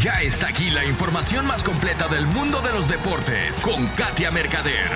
Ya 0.00 0.12
está 0.22 0.46
aquí 0.48 0.70
la 0.70 0.84
información 0.84 1.44
más 1.44 1.64
completa 1.64 2.06
del 2.06 2.24
mundo 2.26 2.60
de 2.60 2.72
los 2.72 2.88
deportes 2.88 3.60
con 3.62 3.84
Katia 3.88 4.30
Mercader 4.30 4.88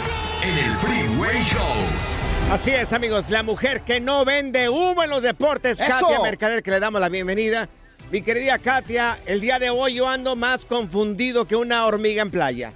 en 0.43 0.57
el 0.57 0.77
Freeway 0.77 1.43
Show. 1.43 2.53
Así 2.53 2.71
es, 2.71 2.93
amigos, 2.93 3.29
la 3.29 3.43
mujer 3.43 3.81
que 3.81 3.99
no 3.99 4.25
vende 4.25 4.69
humo 4.69 5.03
en 5.03 5.11
los 5.11 5.23
deportes, 5.23 5.81
¡Eso! 5.81 5.91
Katia 5.91 6.21
Mercader, 6.21 6.63
que 6.63 6.71
le 6.71 6.79
damos 6.79 7.01
la 7.01 7.09
bienvenida. 7.09 7.69
Mi 8.13 8.23
querida 8.23 8.59
Katia, 8.59 9.19
el 9.27 9.41
día 9.41 9.59
de 9.59 9.71
hoy 9.71 9.95
yo 9.95 10.09
ando 10.09 10.37
más 10.37 10.65
confundido 10.65 11.47
que 11.47 11.57
una 11.57 11.85
hormiga 11.85 12.23
en 12.23 12.31
playa. 12.31 12.73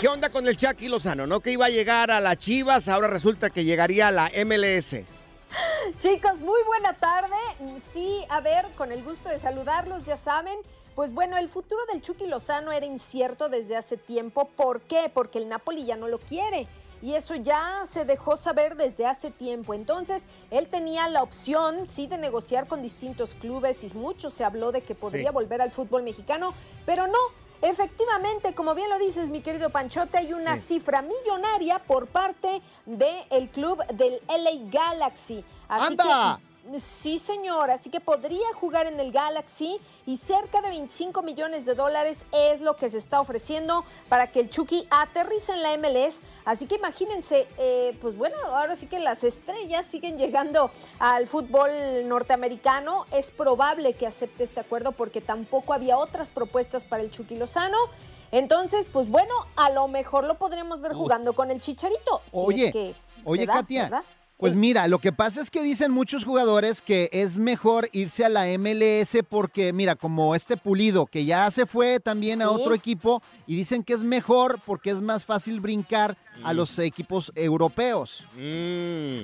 ¿Qué 0.00 0.08
onda 0.08 0.28
con 0.28 0.46
el 0.46 0.58
Chucky 0.58 0.88
Lozano? 0.88 1.26
¿No 1.26 1.40
que 1.40 1.52
iba 1.52 1.64
a 1.64 1.70
llegar 1.70 2.10
a 2.10 2.20
las 2.20 2.36
Chivas? 2.36 2.88
Ahora 2.88 3.08
resulta 3.08 3.48
que 3.48 3.64
llegaría 3.64 4.08
a 4.08 4.10
la 4.10 4.30
MLS. 4.44 4.96
Chicos, 5.98 6.40
muy 6.40 6.62
buena 6.66 6.92
tarde. 6.92 7.36
Sí, 7.92 8.22
a 8.28 8.40
ver, 8.40 8.66
con 8.76 8.92
el 8.92 9.02
gusto 9.02 9.30
de 9.30 9.40
saludarlos, 9.40 10.04
ya 10.04 10.18
saben. 10.18 10.58
Pues 11.00 11.14
bueno, 11.14 11.38
el 11.38 11.48
futuro 11.48 11.80
del 11.90 12.02
Chucky 12.02 12.26
Lozano 12.26 12.72
era 12.72 12.84
incierto 12.84 13.48
desde 13.48 13.74
hace 13.74 13.96
tiempo. 13.96 14.50
¿Por 14.54 14.82
qué? 14.82 15.08
Porque 15.08 15.38
el 15.38 15.48
Napoli 15.48 15.86
ya 15.86 15.96
no 15.96 16.08
lo 16.08 16.18
quiere. 16.18 16.66
Y 17.00 17.14
eso 17.14 17.34
ya 17.36 17.84
se 17.88 18.04
dejó 18.04 18.36
saber 18.36 18.76
desde 18.76 19.06
hace 19.06 19.30
tiempo. 19.30 19.72
Entonces, 19.72 20.24
él 20.50 20.68
tenía 20.68 21.08
la 21.08 21.22
opción, 21.22 21.88
sí, 21.88 22.06
de 22.06 22.18
negociar 22.18 22.66
con 22.68 22.82
distintos 22.82 23.34
clubes 23.34 23.82
y 23.82 23.88
mucho 23.96 24.28
se 24.30 24.44
habló 24.44 24.72
de 24.72 24.82
que 24.82 24.94
podría 24.94 25.30
Sí. 25.30 25.34
volver 25.34 25.62
al 25.62 25.70
fútbol 25.70 26.02
mexicano, 26.02 26.52
pero 26.84 27.06
no. 27.06 27.18
Efectivamente, 27.62 28.54
como 28.54 28.74
bien 28.74 28.90
lo 28.90 28.98
dices, 28.98 29.30
mi 29.30 29.40
querido 29.40 29.70
Panchote, 29.70 30.18
hay 30.18 30.34
una 30.34 30.56
Sí. 30.56 30.64
cifra 30.66 31.00
millonaria 31.00 31.78
por 31.78 32.08
parte 32.08 32.60
del 32.84 33.48
club 33.48 33.82
del 33.94 34.20
LA 34.28 34.68
Galaxy. 34.70 35.42
Así 35.66 35.86
¡Anda! 35.92 36.38
que 36.42 36.49
Sí, 36.78 37.18
señor, 37.18 37.70
así 37.70 37.90
que 37.90 37.98
podría 37.98 38.46
jugar 38.54 38.86
en 38.86 39.00
el 39.00 39.10
Galaxy 39.10 39.78
y 40.06 40.16
cerca 40.18 40.60
de 40.60 40.68
25 40.68 41.22
millones 41.22 41.64
de 41.64 41.74
dólares 41.74 42.24
es 42.32 42.60
lo 42.60 42.76
que 42.76 42.88
se 42.88 42.98
está 42.98 43.20
ofreciendo 43.20 43.84
para 44.08 44.30
que 44.30 44.40
el 44.40 44.50
Chucky 44.50 44.86
aterrice 44.90 45.52
en 45.52 45.62
la 45.62 45.76
MLS. 45.76 46.20
Así 46.44 46.66
que 46.66 46.76
imagínense, 46.76 47.48
eh, 47.58 47.96
pues 48.00 48.16
bueno, 48.16 48.36
ahora 48.46 48.76
sí 48.76 48.86
que 48.86 49.00
las 49.00 49.24
estrellas 49.24 49.86
siguen 49.86 50.16
llegando 50.16 50.70
al 51.00 51.26
fútbol 51.26 51.70
norteamericano. 52.06 53.06
Es 53.10 53.32
probable 53.32 53.94
que 53.94 54.06
acepte 54.06 54.44
este 54.44 54.60
acuerdo 54.60 54.92
porque 54.92 55.20
tampoco 55.20 55.72
había 55.72 55.98
otras 55.98 56.30
propuestas 56.30 56.84
para 56.84 57.02
el 57.02 57.10
Chucky 57.10 57.34
Lozano. 57.34 57.78
Entonces, 58.32 58.86
pues 58.92 59.10
bueno, 59.10 59.34
a 59.56 59.70
lo 59.70 59.88
mejor 59.88 60.24
lo 60.24 60.38
podríamos 60.38 60.80
ver 60.80 60.92
jugando 60.92 61.32
con 61.32 61.50
el 61.50 61.60
Chicharito. 61.60 62.22
si 62.26 62.30
Oye, 62.32 62.66
es 62.66 62.72
que 62.72 62.94
oye, 63.24 63.44
da, 63.44 63.54
Katia. 63.54 63.82
¿verdad? 63.84 64.04
Pues 64.40 64.54
mira, 64.54 64.88
lo 64.88 64.98
que 65.00 65.12
pasa 65.12 65.42
es 65.42 65.50
que 65.50 65.62
dicen 65.62 65.92
muchos 65.92 66.24
jugadores 66.24 66.80
que 66.80 67.10
es 67.12 67.38
mejor 67.38 67.90
irse 67.92 68.24
a 68.24 68.30
la 68.30 68.46
MLS 68.56 69.18
porque, 69.28 69.74
mira, 69.74 69.96
como 69.96 70.34
este 70.34 70.56
Pulido, 70.56 71.04
que 71.04 71.26
ya 71.26 71.50
se 71.50 71.66
fue 71.66 72.00
también 72.00 72.40
a 72.40 72.46
Sí. 72.46 72.50
otro 72.54 72.74
equipo, 72.74 73.22
y 73.46 73.54
dicen 73.54 73.84
que 73.84 73.92
es 73.92 74.02
mejor 74.02 74.58
porque 74.64 74.90
es 74.90 75.02
más 75.02 75.26
fácil 75.26 75.60
brincar 75.60 76.16
a 76.42 76.54
los 76.54 76.78
equipos 76.78 77.32
europeos. 77.34 78.24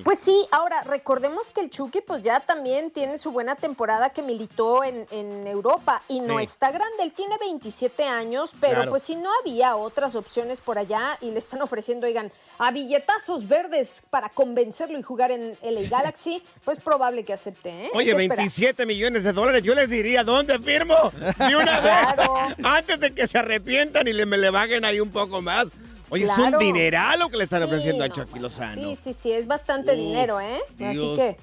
Pues 0.03 0.19
sí, 0.19 0.45
ahora 0.51 0.83
recordemos 0.83 1.49
que 1.51 1.61
el 1.61 1.69
Chucky 1.69 2.01
pues 2.01 2.21
ya 2.21 2.39
también 2.41 2.91
tiene 2.91 3.17
su 3.17 3.31
buena 3.31 3.55
temporada 3.55 4.11
que 4.11 4.21
militó 4.21 4.83
en, 4.83 5.07
en 5.11 5.47
Europa 5.47 6.03
y 6.07 6.19
no 6.19 6.37
Sí. 6.37 6.43
está 6.43 6.69
grande, 6.71 7.03
él 7.03 7.11
tiene 7.13 7.35
27 7.39 8.03
años, 8.03 8.51
pero 8.59 8.75
Claro. 8.75 8.91
pues 8.91 9.03
si 9.03 9.15
no 9.15 9.29
había 9.41 9.75
otras 9.75 10.15
opciones 10.15 10.61
por 10.61 10.77
allá 10.77 11.17
y 11.21 11.31
le 11.31 11.39
están 11.39 11.61
ofreciendo, 11.61 12.05
oigan, 12.05 12.31
a 12.59 12.71
billetazos 12.71 13.47
verdes 13.47 14.03
para 14.11 14.29
convencerlo 14.29 14.97
y 14.99 15.01
jugar 15.01 15.31
en 15.31 15.57
el 15.63 15.89
Galaxy, 15.89 16.43
pues 16.65 16.79
probable 16.79 17.23
que 17.25 17.33
acepte, 17.33 17.85
¿eh? 17.85 17.89
Oye, 17.93 18.05
que 18.15 18.23
esperar. 18.23 18.37
27 18.37 18.85
millones 18.85 19.23
de 19.23 19.33
dólares, 19.33 19.63
yo 19.63 19.73
les 19.73 19.89
diría, 19.89 20.23
¿dónde 20.23 20.59
firmo? 20.59 21.11
De 21.47 21.55
una 21.55 21.79
Claro. 21.81 22.33
vez, 22.35 22.55
antes 22.63 22.99
de 22.99 23.13
que 23.13 23.27
se 23.27 23.37
arrempienten 23.39 24.07
y 24.07 24.13
le, 24.13 24.25
me 24.25 24.37
le 24.37 24.49
baguen 24.51 24.85
ahí 24.85 24.99
un 24.99 25.09
poco 25.11 25.41
más. 25.41 25.67
Oye, 26.09 26.23
es 26.23 26.37
un 26.37 26.57
dineral 26.57 27.19
lo 27.19 27.29
que 27.29 27.37
le 27.37 27.43
están 27.43 27.61
Sí, 27.61 27.65
ofreciendo 27.65 28.03
a 28.03 28.07
no, 28.07 28.13
Chucky 28.13 28.39
Lozano. 28.39 28.75
Sí, 28.75 28.95
sí, 28.95 29.13
sí, 29.13 29.31
es 29.31 29.47
bastante 29.47 29.91
Uf, 29.91 29.97
dinero, 29.97 30.39
¿eh? 30.39 30.59
Así 30.79 31.15
que... 31.15 31.37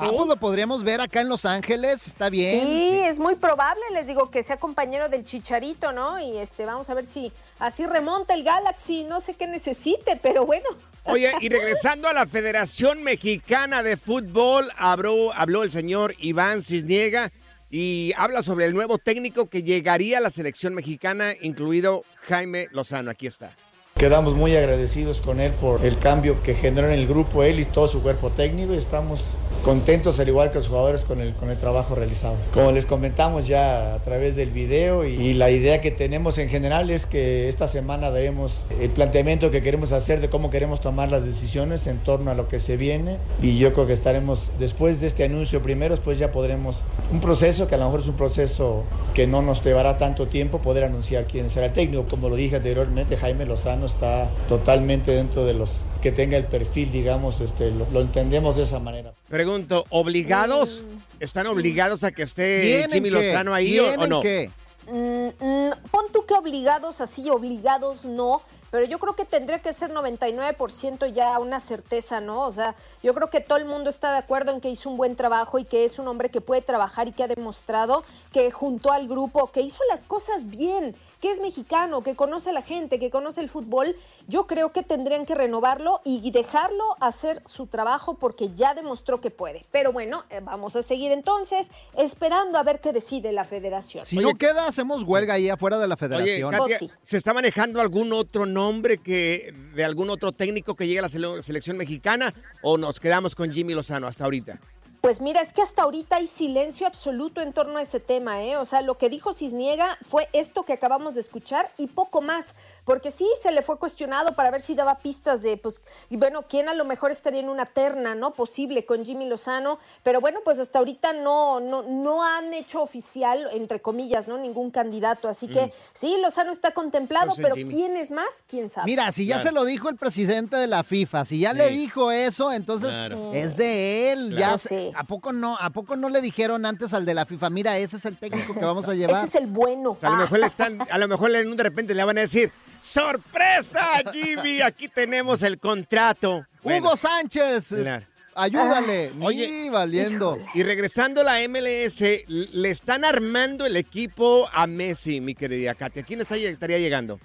Ah, 0.00 0.12
pues 0.14 0.28
lo 0.28 0.36
podríamos 0.36 0.84
ver 0.84 1.00
acá 1.00 1.22
en 1.22 1.28
Los 1.28 1.44
Ángeles, 1.44 2.06
está 2.06 2.30
bien. 2.30 2.64
Sí, 2.64 2.98
es 3.00 3.18
muy 3.18 3.34
probable, 3.34 3.80
les 3.92 4.06
digo, 4.06 4.30
que 4.30 4.44
sea 4.44 4.56
compañero 4.56 5.08
del 5.08 5.24
Chicharito, 5.24 5.90
¿no? 5.90 6.20
Y 6.20 6.38
este, 6.38 6.64
vamos 6.64 6.88
a 6.88 6.94
ver 6.94 7.04
si 7.04 7.32
así 7.58 7.84
remonta 7.84 8.34
el 8.34 8.44
Galaxy, 8.44 9.02
no 9.02 9.20
sé 9.20 9.34
qué 9.34 9.48
necesite, 9.48 10.16
pero 10.22 10.46
bueno. 10.46 10.68
Oye, 11.02 11.32
y 11.40 11.48
regresando 11.48 12.06
a 12.06 12.12
la 12.12 12.26
Federación 12.26 13.02
Mexicana 13.02 13.82
de 13.82 13.96
Fútbol, 13.96 14.70
habló, 14.76 15.32
habló 15.32 15.64
el 15.64 15.72
señor 15.72 16.14
Iván 16.20 16.62
Cisniega 16.62 17.32
y 17.68 18.12
habla 18.16 18.44
sobre 18.44 18.66
el 18.66 18.74
nuevo 18.74 18.98
técnico 18.98 19.48
que 19.48 19.64
llegaría 19.64 20.18
a 20.18 20.20
la 20.20 20.30
selección 20.30 20.74
mexicana, 20.74 21.32
incluido 21.40 22.04
Jaime 22.28 22.68
Lozano. 22.70 23.10
Aquí 23.10 23.26
está. 23.26 23.56
Quedamos 23.98 24.36
muy 24.36 24.54
agradecidos 24.54 25.20
con 25.20 25.40
él 25.40 25.50
por 25.54 25.84
el 25.84 25.98
cambio 25.98 26.40
que 26.40 26.54
generó 26.54 26.86
en 26.86 26.96
el 26.96 27.08
grupo 27.08 27.42
él 27.42 27.58
y 27.58 27.64
todo 27.64 27.88
su 27.88 28.00
cuerpo 28.00 28.30
técnico 28.30 28.72
y 28.72 28.76
estamos 28.76 29.34
contentos 29.64 30.20
al 30.20 30.28
igual 30.28 30.50
que 30.50 30.58
los 30.58 30.68
jugadores 30.68 31.04
con 31.04 31.20
el, 31.20 31.34
con 31.34 31.50
el 31.50 31.56
trabajo 31.56 31.96
realizado. 31.96 32.36
Como 32.54 32.70
les 32.70 32.86
comentamos 32.86 33.48
ya 33.48 33.96
a 33.96 33.98
través 33.98 34.36
del 34.36 34.50
video 34.52 35.04
y, 35.04 35.14
y 35.14 35.34
la 35.34 35.50
idea 35.50 35.80
que 35.80 35.90
tenemos 35.90 36.38
en 36.38 36.48
general 36.48 36.90
es 36.90 37.06
que 37.06 37.48
esta 37.48 37.66
semana 37.66 38.12
daremos 38.12 38.62
el 38.80 38.90
planteamiento 38.90 39.50
que 39.50 39.62
queremos 39.62 39.90
hacer 39.90 40.20
de 40.20 40.30
cómo 40.30 40.48
queremos 40.48 40.80
tomar 40.80 41.10
las 41.10 41.24
decisiones 41.24 41.88
en 41.88 41.98
torno 41.98 42.30
a 42.30 42.34
lo 42.34 42.46
que 42.46 42.60
se 42.60 42.76
viene 42.76 43.18
y 43.42 43.58
yo 43.58 43.72
creo 43.72 43.88
que 43.88 43.94
estaremos 43.94 44.52
después 44.60 45.00
de 45.00 45.08
este 45.08 45.24
anuncio 45.24 45.60
primero, 45.60 45.96
después 45.96 46.18
ya 46.18 46.30
podremos 46.30 46.84
un 47.10 47.18
proceso 47.18 47.66
que 47.66 47.74
a 47.74 47.78
lo 47.78 47.86
mejor 47.86 47.98
es 47.98 48.08
un 48.08 48.16
proceso 48.16 48.84
que 49.12 49.26
no 49.26 49.42
nos 49.42 49.64
llevará 49.64 49.98
tanto 49.98 50.28
tiempo 50.28 50.60
poder 50.60 50.84
anunciar 50.84 51.24
quién 51.24 51.50
será 51.50 51.66
el 51.66 51.72
técnico. 51.72 52.06
Como 52.08 52.28
lo 52.28 52.36
dije 52.36 52.54
anteriormente, 52.54 53.16
Jaime 53.16 53.44
Lozano 53.44 53.87
está 53.88 54.30
totalmente 54.46 55.10
dentro 55.10 55.44
de 55.44 55.54
los 55.54 55.84
que 56.00 56.12
tenga 56.12 56.36
el 56.36 56.44
perfil, 56.46 56.92
digamos, 56.92 57.40
este, 57.40 57.70
lo, 57.72 57.86
lo 57.90 58.00
entendemos 58.00 58.56
de 58.56 58.62
esa 58.62 58.78
manera. 58.78 59.12
Pregunto, 59.28 59.84
¿obligados? 59.90 60.84
¿Están 61.18 61.48
obligados 61.48 62.04
a 62.04 62.12
que 62.12 62.22
esté 62.22 62.60
¿Tienen 62.62 62.90
Jimmy? 62.92 63.10
Lozano 63.10 63.52
ahí 63.54 63.78
o- 63.78 63.82
o, 63.82 63.86
¿Tienen 63.88 64.08
no? 64.10 64.20
que? 64.20 64.50
Mm, 64.90 65.44
mm, 65.44 65.70
pon 65.90 66.06
tú 66.12 66.24
que 66.24 66.34
obligados, 66.34 67.00
así 67.02 67.28
obligados 67.28 68.04
no, 68.06 68.40
pero 68.70 68.86
yo 68.86 68.98
creo 68.98 69.14
que 69.16 69.24
tendría 69.26 69.58
que 69.58 69.72
ser 69.74 69.90
99% 69.90 71.06
ya 71.06 71.38
una 71.38 71.60
certeza, 71.60 72.20
¿no? 72.20 72.46
O 72.46 72.52
sea, 72.52 72.74
yo 73.02 73.14
creo 73.14 73.28
que 73.30 73.40
todo 73.40 73.58
el 73.58 73.64
mundo 73.64 73.90
está 73.90 74.12
de 74.12 74.18
acuerdo 74.18 74.52
en 74.52 74.60
que 74.60 74.70
hizo 74.70 74.88
un 74.88 74.96
buen 74.96 75.16
trabajo 75.16 75.58
y 75.58 75.64
que 75.64 75.84
es 75.84 75.98
un 75.98 76.08
hombre 76.08 76.30
que 76.30 76.40
puede 76.40 76.62
trabajar 76.62 77.08
y 77.08 77.12
que 77.12 77.22
ha 77.24 77.28
demostrado 77.28 78.02
que 78.32 78.50
junto 78.50 78.92
al 78.92 79.08
grupo, 79.08 79.50
que 79.52 79.60
hizo 79.60 79.80
las 79.90 80.04
cosas 80.04 80.48
bien, 80.48 80.94
que 81.20 81.32
es 81.32 81.40
mexicano, 81.40 82.02
que 82.02 82.14
conoce 82.14 82.50
a 82.50 82.52
la 82.52 82.62
gente, 82.62 82.98
que 82.98 83.10
conoce 83.10 83.40
el 83.40 83.48
fútbol, 83.48 83.96
yo 84.28 84.46
creo 84.46 84.72
que 84.72 84.82
tendrían 84.82 85.26
que 85.26 85.34
renovarlo 85.34 86.00
y 86.04 86.30
dejarlo 86.30 86.84
hacer 87.00 87.42
su 87.44 87.66
trabajo 87.66 88.14
porque 88.14 88.50
ya 88.54 88.74
demostró 88.74 89.20
que 89.20 89.30
puede. 89.30 89.66
Pero 89.72 89.92
bueno, 89.92 90.24
eh, 90.30 90.40
vamos 90.42 90.76
a 90.76 90.82
seguir 90.82 91.10
entonces 91.12 91.70
esperando 91.96 92.58
a 92.58 92.62
ver 92.62 92.80
qué 92.80 92.92
decide 92.92 93.32
la 93.32 93.44
federación. 93.44 94.04
Si 94.04 94.16
no 94.16 94.34
queda, 94.34 94.68
hacemos 94.68 95.02
huelga 95.02 95.34
ahí 95.34 95.48
afuera 95.48 95.78
de 95.78 95.88
la 95.88 95.94
Oye, 95.94 96.00
federación. 96.08 96.50
Katia, 96.52 96.78
¿se 97.02 97.16
está 97.16 97.34
manejando 97.34 97.80
algún 97.80 98.12
otro 98.12 98.46
nombre 98.46 98.98
que 98.98 99.52
de 99.74 99.84
algún 99.84 100.10
otro 100.10 100.32
técnico 100.32 100.74
que 100.74 100.86
llegue 100.86 101.00
a 101.00 101.02
la 101.02 101.08
sele- 101.08 101.42
selección 101.42 101.76
mexicana 101.76 102.32
o 102.62 102.78
nos 102.78 103.00
quedamos 103.00 103.34
con 103.34 103.50
Jimmy 103.52 103.74
Lozano 103.74 104.06
hasta 104.06 104.24
ahorita? 104.24 104.60
Pues 105.00 105.20
mira, 105.20 105.40
es 105.40 105.52
que 105.52 105.62
hasta 105.62 105.82
ahorita 105.84 106.16
hay 106.16 106.26
silencio 106.26 106.84
absoluto 106.86 107.40
en 107.40 107.52
torno 107.52 107.78
a 107.78 107.82
ese 107.82 108.00
tema, 108.00 108.42
¿eh? 108.42 108.56
O 108.56 108.64
sea, 108.64 108.82
lo 108.82 108.98
que 108.98 109.08
dijo 109.08 109.32
Cisniega 109.32 109.96
fue 110.02 110.28
esto 110.32 110.64
que 110.64 110.72
acabamos 110.72 111.14
de 111.14 111.20
escuchar 111.20 111.70
y 111.78 111.86
poco 111.86 112.20
más, 112.20 112.56
porque 112.84 113.12
sí 113.12 113.24
se 113.40 113.52
le 113.52 113.62
fue 113.62 113.78
cuestionado 113.78 114.34
para 114.34 114.50
ver 114.50 114.60
si 114.60 114.74
daba 114.74 114.98
pistas 114.98 115.40
de, 115.40 115.56
pues, 115.56 115.80
y 116.10 116.16
bueno, 116.16 116.42
quién 116.48 116.68
a 116.68 116.74
lo 116.74 116.84
mejor 116.84 117.12
estaría 117.12 117.38
en 117.40 117.48
una 117.48 117.64
terna, 117.64 118.16
¿no? 118.16 118.32
Posible 118.32 118.84
con 118.86 119.04
Jimmy 119.04 119.28
Lozano, 119.28 119.78
pero 120.02 120.20
bueno, 120.20 120.40
pues 120.44 120.58
hasta 120.58 120.80
ahorita 120.80 121.12
no, 121.12 121.60
no, 121.60 121.82
no 121.84 122.24
han 122.24 122.52
hecho 122.52 122.82
oficial, 122.82 123.48
entre 123.52 123.80
comillas, 123.80 124.26
¿no? 124.26 124.36
Ningún 124.36 124.72
candidato, 124.72 125.28
así 125.28 125.46
que 125.46 125.66
Mm. 125.66 125.70
sí, 125.94 126.16
Lozano 126.20 126.50
está 126.50 126.72
contemplado, 126.72 127.26
Entonces, 127.36 127.44
pero 127.44 127.54
Jimmy. 127.54 127.72
¿quién 127.72 127.96
es 127.96 128.10
más? 128.10 128.42
¿Quién 128.48 128.68
sabe? 128.68 128.86
Mira, 128.86 129.12
si 129.12 129.26
ya 129.26 129.38
se 129.38 129.52
lo 129.52 129.64
dijo 129.64 129.88
el 129.88 129.96
presidente 129.96 130.56
de 130.56 130.66
la 130.66 130.82
FIFA, 130.82 131.24
si 131.24 131.38
ya 131.38 131.52
le 131.52 131.68
dijo 131.70 132.10
eso, 132.10 132.50
entonces 132.52 132.90
Claro. 132.90 133.32
es 133.32 133.56
de 133.56 134.10
él. 134.12 134.34
Claro. 134.34 134.52
Ya 134.54 134.58
se- 134.58 134.87
¿a 134.94 135.04
poco 135.04 135.32
no? 135.32 135.56
¿A 135.60 135.70
poco 135.70 135.96
no 135.96 136.08
le 136.08 136.20
dijeron 136.20 136.64
antes 136.66 136.92
al 136.94 137.04
de 137.06 137.14
la 137.14 137.26
FIFA, 137.26 137.50
mira, 137.50 137.76
ese 137.78 137.96
es 137.96 138.04
el 138.04 138.16
técnico 138.16 138.54
que 138.54 138.64
vamos 138.64 138.88
a 138.88 138.94
llevar? 138.94 139.26
Ese 139.26 139.36
es 139.38 139.42
el 139.42 139.48
bueno. 139.48 139.90
O 139.92 139.96
sea, 139.98 140.08
a 140.08 140.12
lo 140.12 140.18
mejor 140.18 140.38
le 140.40 140.46
están, 140.46 140.78
a 140.90 140.98
lo 140.98 141.08
mejor 141.08 141.30
le- 141.30 141.44
de 141.44 141.62
repente 141.62 141.94
le 141.94 142.04
van 142.04 142.18
a 142.18 142.22
decir, 142.22 142.50
¡sorpresa, 142.80 143.86
Jimmy! 144.12 144.60
Aquí 144.60 144.88
tenemos 144.88 145.42
el 145.42 145.58
contrato. 145.58 146.44
Bueno, 146.62 146.86
Hugo 146.88 146.96
Sánchez. 146.96 147.68
Claro. 147.68 148.04
ayúdale. 148.34 149.10
Oye, 149.22 149.48
Ni 149.48 149.68
valiendo. 149.70 150.38
Y 150.54 150.62
regresando 150.62 151.20
a 151.22 151.24
la 151.24 151.48
MLS, 151.48 152.00
le 152.28 152.70
están 152.70 153.04
armando 153.04 153.64
el 153.66 153.76
equipo 153.76 154.48
a 154.52 154.66
Messi, 154.66 155.20
mi 155.20 155.34
querida 155.34 155.74
Katia. 155.74 156.02
¿Quién 156.02 156.20
estaría 156.20 156.78
llegando? 156.78 157.18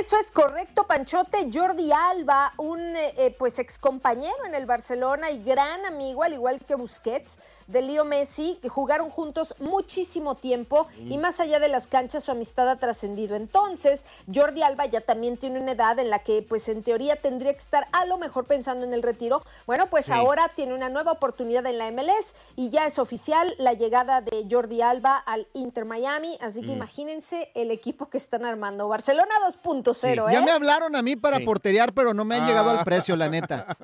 Eso 0.00 0.16
es 0.16 0.30
correcto, 0.30 0.86
Panchote. 0.86 1.50
Jordi 1.52 1.92
Alba, 1.92 2.54
un 2.56 2.80
eh, 2.96 3.12
eh, 3.18 3.36
pues 3.38 3.58
ex 3.58 3.76
compañero 3.76 4.46
en 4.46 4.54
el 4.54 4.64
Barcelona 4.64 5.30
y 5.30 5.44
gran 5.44 5.84
amigo, 5.84 6.22
al 6.22 6.32
igual 6.32 6.58
que 6.60 6.74
Busquets, 6.74 7.36
de 7.70 7.82
Leo 7.82 8.04
Messi, 8.04 8.58
que 8.60 8.68
jugaron 8.68 9.10
juntos 9.10 9.54
muchísimo 9.58 10.34
tiempo 10.34 10.86
y 10.98 11.18
más 11.18 11.40
allá 11.40 11.58
de 11.58 11.68
las 11.68 11.86
canchas 11.86 12.24
su 12.24 12.30
amistad 12.30 12.68
ha 12.68 12.76
trascendido. 12.76 13.36
Entonces, 13.36 14.04
Jordi 14.32 14.62
Alba 14.62 14.86
ya 14.86 15.00
también 15.00 15.36
tiene 15.36 15.60
una 15.60 15.72
edad 15.72 15.98
en 15.98 16.10
la 16.10 16.20
que, 16.20 16.42
pues 16.42 16.68
en 16.68 16.82
teoría, 16.82 17.16
tendría 17.16 17.52
que 17.52 17.58
estar 17.58 17.86
a 17.92 18.04
lo 18.06 18.18
mejor 18.18 18.44
pensando 18.46 18.84
en 18.86 18.92
el 18.94 19.02
retiro. 19.02 19.42
Bueno, 19.66 19.88
pues 19.88 20.06
Sí. 20.06 20.12
ahora 20.12 20.48
tiene 20.54 20.74
una 20.74 20.88
nueva 20.88 21.12
oportunidad 21.12 21.64
en 21.66 21.78
la 21.78 21.86
MLS 21.88 22.34
y 22.56 22.70
ya 22.70 22.86
es 22.86 22.98
oficial 22.98 23.54
la 23.58 23.72
llegada 23.74 24.20
de 24.20 24.46
Jordi 24.50 24.82
Alba 24.82 25.16
al 25.16 25.46
Inter 25.54 25.84
Miami. 25.84 26.36
Así 26.40 26.60
que 26.62 26.68
Mm. 26.68 26.72
imagínense 26.72 27.50
el 27.54 27.70
equipo 27.70 28.08
que 28.08 28.16
están 28.18 28.44
armando. 28.44 28.88
Barcelona 28.88 29.32
2.0, 29.44 30.28
¿eh? 30.28 30.32
Ya 30.32 30.40
me 30.42 30.50
hablaron 30.50 30.96
a 30.96 31.02
mí 31.02 31.16
para 31.16 31.36
Sí. 31.38 31.44
porterear, 31.44 31.92
pero 31.92 32.14
no 32.14 32.24
me 32.24 32.36
han 32.36 32.46
llegado 32.46 32.70
al 32.70 32.84
precio, 32.84 33.14
la 33.16 33.28
neta. 33.28 33.76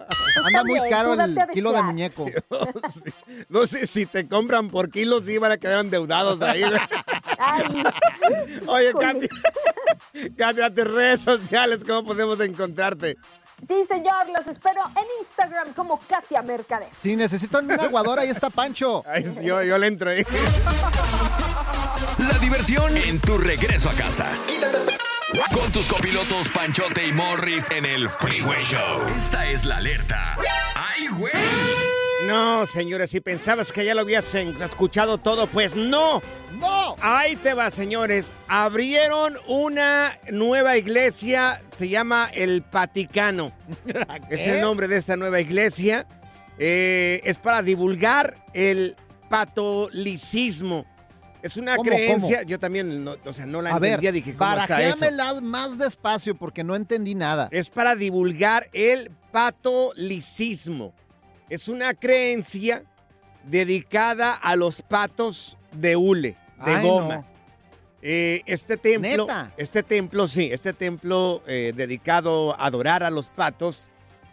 Anda 0.44 0.64
muy 0.64 0.81
caro 0.90 1.14
el 1.14 1.38
kilo 1.53 1.72
de 1.72 1.83
muñeco. 1.83 2.25
No 3.49 3.66
sé 3.66 3.76
si 3.87 4.07
te 4.07 4.27
compran 4.29 4.69
por 4.69 4.91
kilos, 4.91 5.25
sí 5.27 5.39
van 5.39 5.53
a 5.53 5.57
quedar 5.59 5.81
endeudados 5.81 6.41
ahí. 6.43 6.62
güey. 6.62 6.81
Oye, 8.67 8.93
Katia, 8.93 9.29
Katia, 10.37 10.75
tus 10.75 10.85
redes 10.85 11.21
sociales, 11.21 11.81
¿cómo 11.87 12.05
podemos 12.05 12.41
encontrarte? 12.41 13.17
Sí, 13.67 13.85
señor, 13.89 14.29
los 14.37 14.47
espero 14.47 14.83
en 14.97 15.05
Instagram 15.21 15.73
como 15.73 15.99
Katia 16.07 16.43
Mercader. 16.43 16.89
Si 17.01 17.17
necesito 17.17 17.59
una 17.59 17.75
aguadora, 17.77 18.23
ahí 18.23 18.29
está 18.29 18.51
Pancho. 18.51 19.03
Ay, 19.07 19.25
yo, 19.43 19.62
yo 19.62 19.79
le 19.79 19.87
entro 19.87 20.11
ahí. 20.11 20.25
La 22.19 22.39
diversión 22.39 22.95
en 22.97 23.19
tu 23.21 23.39
regreso 23.39 23.89
a 23.89 23.93
casa. 23.95 24.27
Con 25.55 25.73
tus 25.73 25.87
copilotos 25.89 26.51
Panchote 26.51 27.07
y 27.07 27.12
Morris 27.12 27.71
en 27.71 27.85
el 27.87 28.09
Freeway 28.09 28.65
Show. 28.65 29.03
Esta 29.19 29.47
es 29.47 29.65
la 29.65 29.79
alerta. 29.79 30.37
¡Ay, 30.75 31.09
güey! 31.09 31.33
No, 32.27 32.67
señores, 32.67 33.11
si 33.11 33.21
pensabas 33.21 33.73
que 33.73 33.85
ya 33.85 33.95
lo 33.95 34.01
habías 34.03 34.35
escuchado 34.35 35.19
todo, 35.19 35.47
pues 35.47 35.77
no. 35.77 36.23
¡No! 36.59 36.97
Ahí 37.01 37.37
te 37.37 37.55
va, 37.55 37.71
señores. 37.71 38.33
Abrieron 38.49 39.37
una 39.47 40.19
nueva 40.31 40.77
iglesia, 40.77 41.62
se 41.77 41.89
llama 41.89 42.31
el 42.35 42.65
Vaticano. 42.73 43.53
es 44.31 44.47
el 44.47 44.61
nombre 44.61 44.89
de 44.89 44.97
esta 44.97 45.17
nueva 45.17 45.41
iglesia. 45.41 46.07
Eh, 46.59 47.21
es 47.25 47.39
para 47.39 47.62
divulgar 47.62 48.37
el 48.55 48.97
catolicismo. 49.31 50.87
Es 51.43 51.57
una 51.57 51.77
¿Cómo, 51.77 51.91
creencia, 51.91 52.39
cómo? 52.39 52.49
yo 52.49 52.59
también, 52.59 53.05
no, 53.05 53.17
o 53.25 53.33
sea, 53.33 53.47
no 53.47 53.62
la 53.62 53.71
A 53.71 53.79
ver, 53.79 53.91
entendía, 53.91 54.11
dije, 54.11 54.35
¿cómo 54.35 54.57
está 54.57 54.83
eso? 54.83 55.43
más 55.43 55.79
despacio 55.79 56.35
porque 56.35 56.65
no 56.65 56.75
entendí 56.75 57.15
nada. 57.15 57.49
Es 57.53 57.71
para 57.71 57.95
divulgar 57.95 58.69
el 58.73 59.12
patolicismo. 59.31 60.93
Es 61.49 61.69
una 61.69 61.95
creencia 61.95 62.83
dedicada 63.45 64.35
a 64.35 64.57
los 64.57 64.83
patos 64.83 65.57
de 65.73 65.97
hule, 65.97 66.37
de 66.65 66.73
Ay, 66.75 66.87
goma. 66.87 67.17
no. 67.17 67.37
Eh, 68.03 68.43
este 68.47 68.77
templo, 68.77 69.27
¿Neta? 69.27 69.53
este 69.57 69.83
templo, 69.83 70.29
sí, 70.29 70.49
este 70.53 70.73
templo 70.73 71.43
eh, 71.47 71.73
dedicado 71.75 72.53
a 72.59 72.67
adorar 72.67 73.03
a 73.03 73.11
los 73.11 73.29
patos 73.29 73.89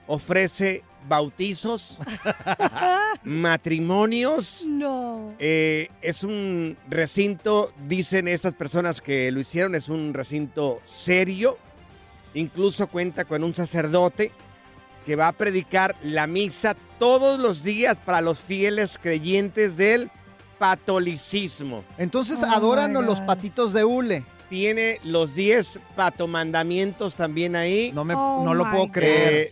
ofrece 0.06 0.84
bautizos, 1.08 1.99
matrimonios. 3.23 4.63
No. 4.67 5.34
Eh, 5.39 5.89
es 6.02 6.23
un 6.23 6.78
recinto, 6.89 7.73
dicen 7.88 8.28
estas 8.28 8.54
personas 8.54 9.02
que 9.02 9.32
lo 9.32 9.39
hicieron, 9.39 9.76
es 9.76 9.89
un 9.89 10.13
recinto 10.13 10.82
serio. 10.86 11.58
Incluso 12.36 12.88
cuenta 12.88 13.26
con 13.26 13.43
un 13.43 13.54
sacerdote 13.54 14.32
que 15.05 15.15
va 15.15 15.27
a 15.27 15.31
predicar 15.33 15.95
la 16.03 16.27
misa 16.27 16.75
todos 16.99 17.39
los 17.39 17.63
días 17.63 17.97
para 18.05 18.21
los 18.21 18.39
fieles 18.39 18.97
creyentes 19.01 19.77
del 19.77 20.09
catolicismo. 20.59 21.83
Entonces 21.97 22.39
Oh, 22.43 22.51
adoran 22.53 22.93
los 22.93 23.21
patitos 23.21 23.73
de 23.73 23.83
hule. 23.83 24.25
Tiene 24.49 24.99
los 25.03 25.33
10 25.33 25.79
patomandamientos 25.95 27.15
también 27.15 27.55
ahí. 27.55 27.91
No, 27.93 28.03
me, 28.05 28.13
Oh, 28.15 28.43
no 28.43 28.53
lo 28.53 28.63
puedo 28.69 28.83
God. 28.85 28.91
creer. 28.91 29.33
Eh, 29.33 29.51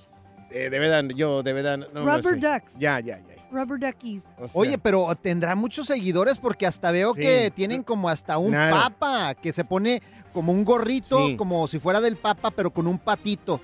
eh, 0.52 0.70
de 0.70 0.80
verdad, 0.80 1.04
yo 1.16 1.44
de 1.44 1.54
verdad 1.54 1.78
no 1.94 2.06
Rubber 2.06 2.40
sé. 2.40 2.48
ducks. 2.48 2.80
Ya, 2.80 3.00
ya, 3.00 3.18
ya. 3.20 3.26
Rubber 3.52 3.80
duckies. 3.80 4.28
O 4.38 4.48
sea, 4.48 4.62
Oye, 4.62 4.78
pero 4.78 5.14
tendrá 5.22 5.56
muchos 5.56 5.88
seguidores 5.88 6.38
porque 6.38 6.66
hasta 6.66 6.92
veo 6.92 7.14
Sí. 7.14 7.22
que 7.22 7.52
tienen 7.54 7.84
como 7.84 8.08
hasta 8.10 8.38
un 8.38 8.54
papa 8.54 9.34
que 9.36 9.52
se 9.52 9.66
pone 9.66 10.02
como 10.32 10.54
un 10.54 10.64
gorrito, 10.64 11.28
Sí. 11.28 11.36
como 11.36 11.68
si 11.68 11.78
fuera 11.80 12.00
del 12.00 12.16
papa, 12.16 12.52
pero 12.52 12.72
con 12.72 12.88
un 12.88 12.98
patito. 12.98 13.60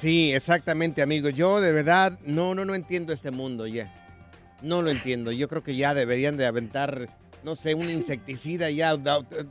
Sí, 0.00 0.32
exactamente, 0.32 1.02
amigo. 1.02 1.28
Yo 1.28 1.60
de 1.60 1.72
verdad 1.72 2.18
no, 2.24 2.54
no, 2.54 2.64
no 2.64 2.74
entiendo 2.74 3.12
este 3.12 3.30
mundo 3.30 3.66
ya. 3.66 3.92
No 4.62 4.82
lo 4.82 4.90
entiendo. 4.90 5.30
Yo 5.32 5.48
creo 5.48 5.62
que 5.62 5.76
ya 5.76 5.94
deberían 5.94 6.36
de 6.36 6.46
aventar, 6.46 7.08
no 7.44 7.54
sé, 7.56 7.74
un 7.74 7.90
insecticida 7.90 8.70
ya. 8.70 8.96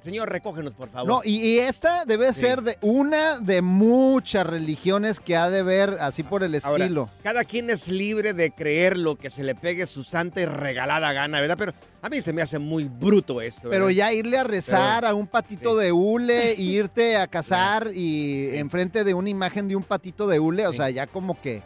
Señor, 0.03 0.29
recógenos, 0.31 0.73
por 0.73 0.89
favor. 0.89 1.07
No, 1.07 1.21
y, 1.23 1.37
y 1.37 1.59
esta 1.59 2.05
debe 2.05 2.33
Sí. 2.33 2.41
ser 2.41 2.61
de 2.63 2.77
una 2.81 3.39
de 3.39 3.61
muchas 3.61 4.45
religiones 4.47 5.19
que 5.19 5.35
ha 5.37 5.49
de 5.49 5.61
ver 5.63 5.97
así 6.01 6.23
por 6.23 6.43
el 6.43 6.59
Ahora, 6.63 6.83
estilo. 6.85 7.09
cada 7.23 7.43
quien 7.43 7.69
es 7.69 7.87
libre 7.87 8.33
de 8.33 8.51
creer 8.51 8.97
lo 8.97 9.15
que 9.17 9.29
se 9.29 9.43
le 9.43 9.53
pegue 9.55 9.85
su 9.87 10.03
santa 10.03 10.41
y 10.41 10.45
regalada 10.45 11.13
gana, 11.13 11.39
¿verdad? 11.39 11.55
Pero 11.57 11.73
a 12.01 12.09
mí 12.09 12.21
se 12.21 12.33
me 12.33 12.41
hace 12.41 12.57
muy 12.59 12.85
bruto 12.85 13.41
esto. 13.41 13.69
Pero 13.69 13.89
ya 13.89 14.11
irle 14.11 14.37
a 14.39 14.43
rezar 14.43 15.01
Pero- 15.03 15.11
a 15.11 15.15
un 15.15 15.27
patito 15.27 15.77
sí. 15.77 15.83
de 15.85 15.91
hule, 15.91 16.55
y 16.57 16.71
irte 16.77 17.17
a 17.17 17.27
cazar 17.27 17.91
y 17.93 18.55
enfrente 18.57 19.03
de 19.03 19.13
una 19.13 19.29
imagen 19.29 19.67
de 19.67 19.75
un 19.75 19.83
patito 19.83 20.27
de 20.27 20.39
hule, 20.39 20.65
o 20.67 20.73
sea, 20.73 20.89
ya 20.89 21.05
como 21.07 21.39
que 21.39 21.61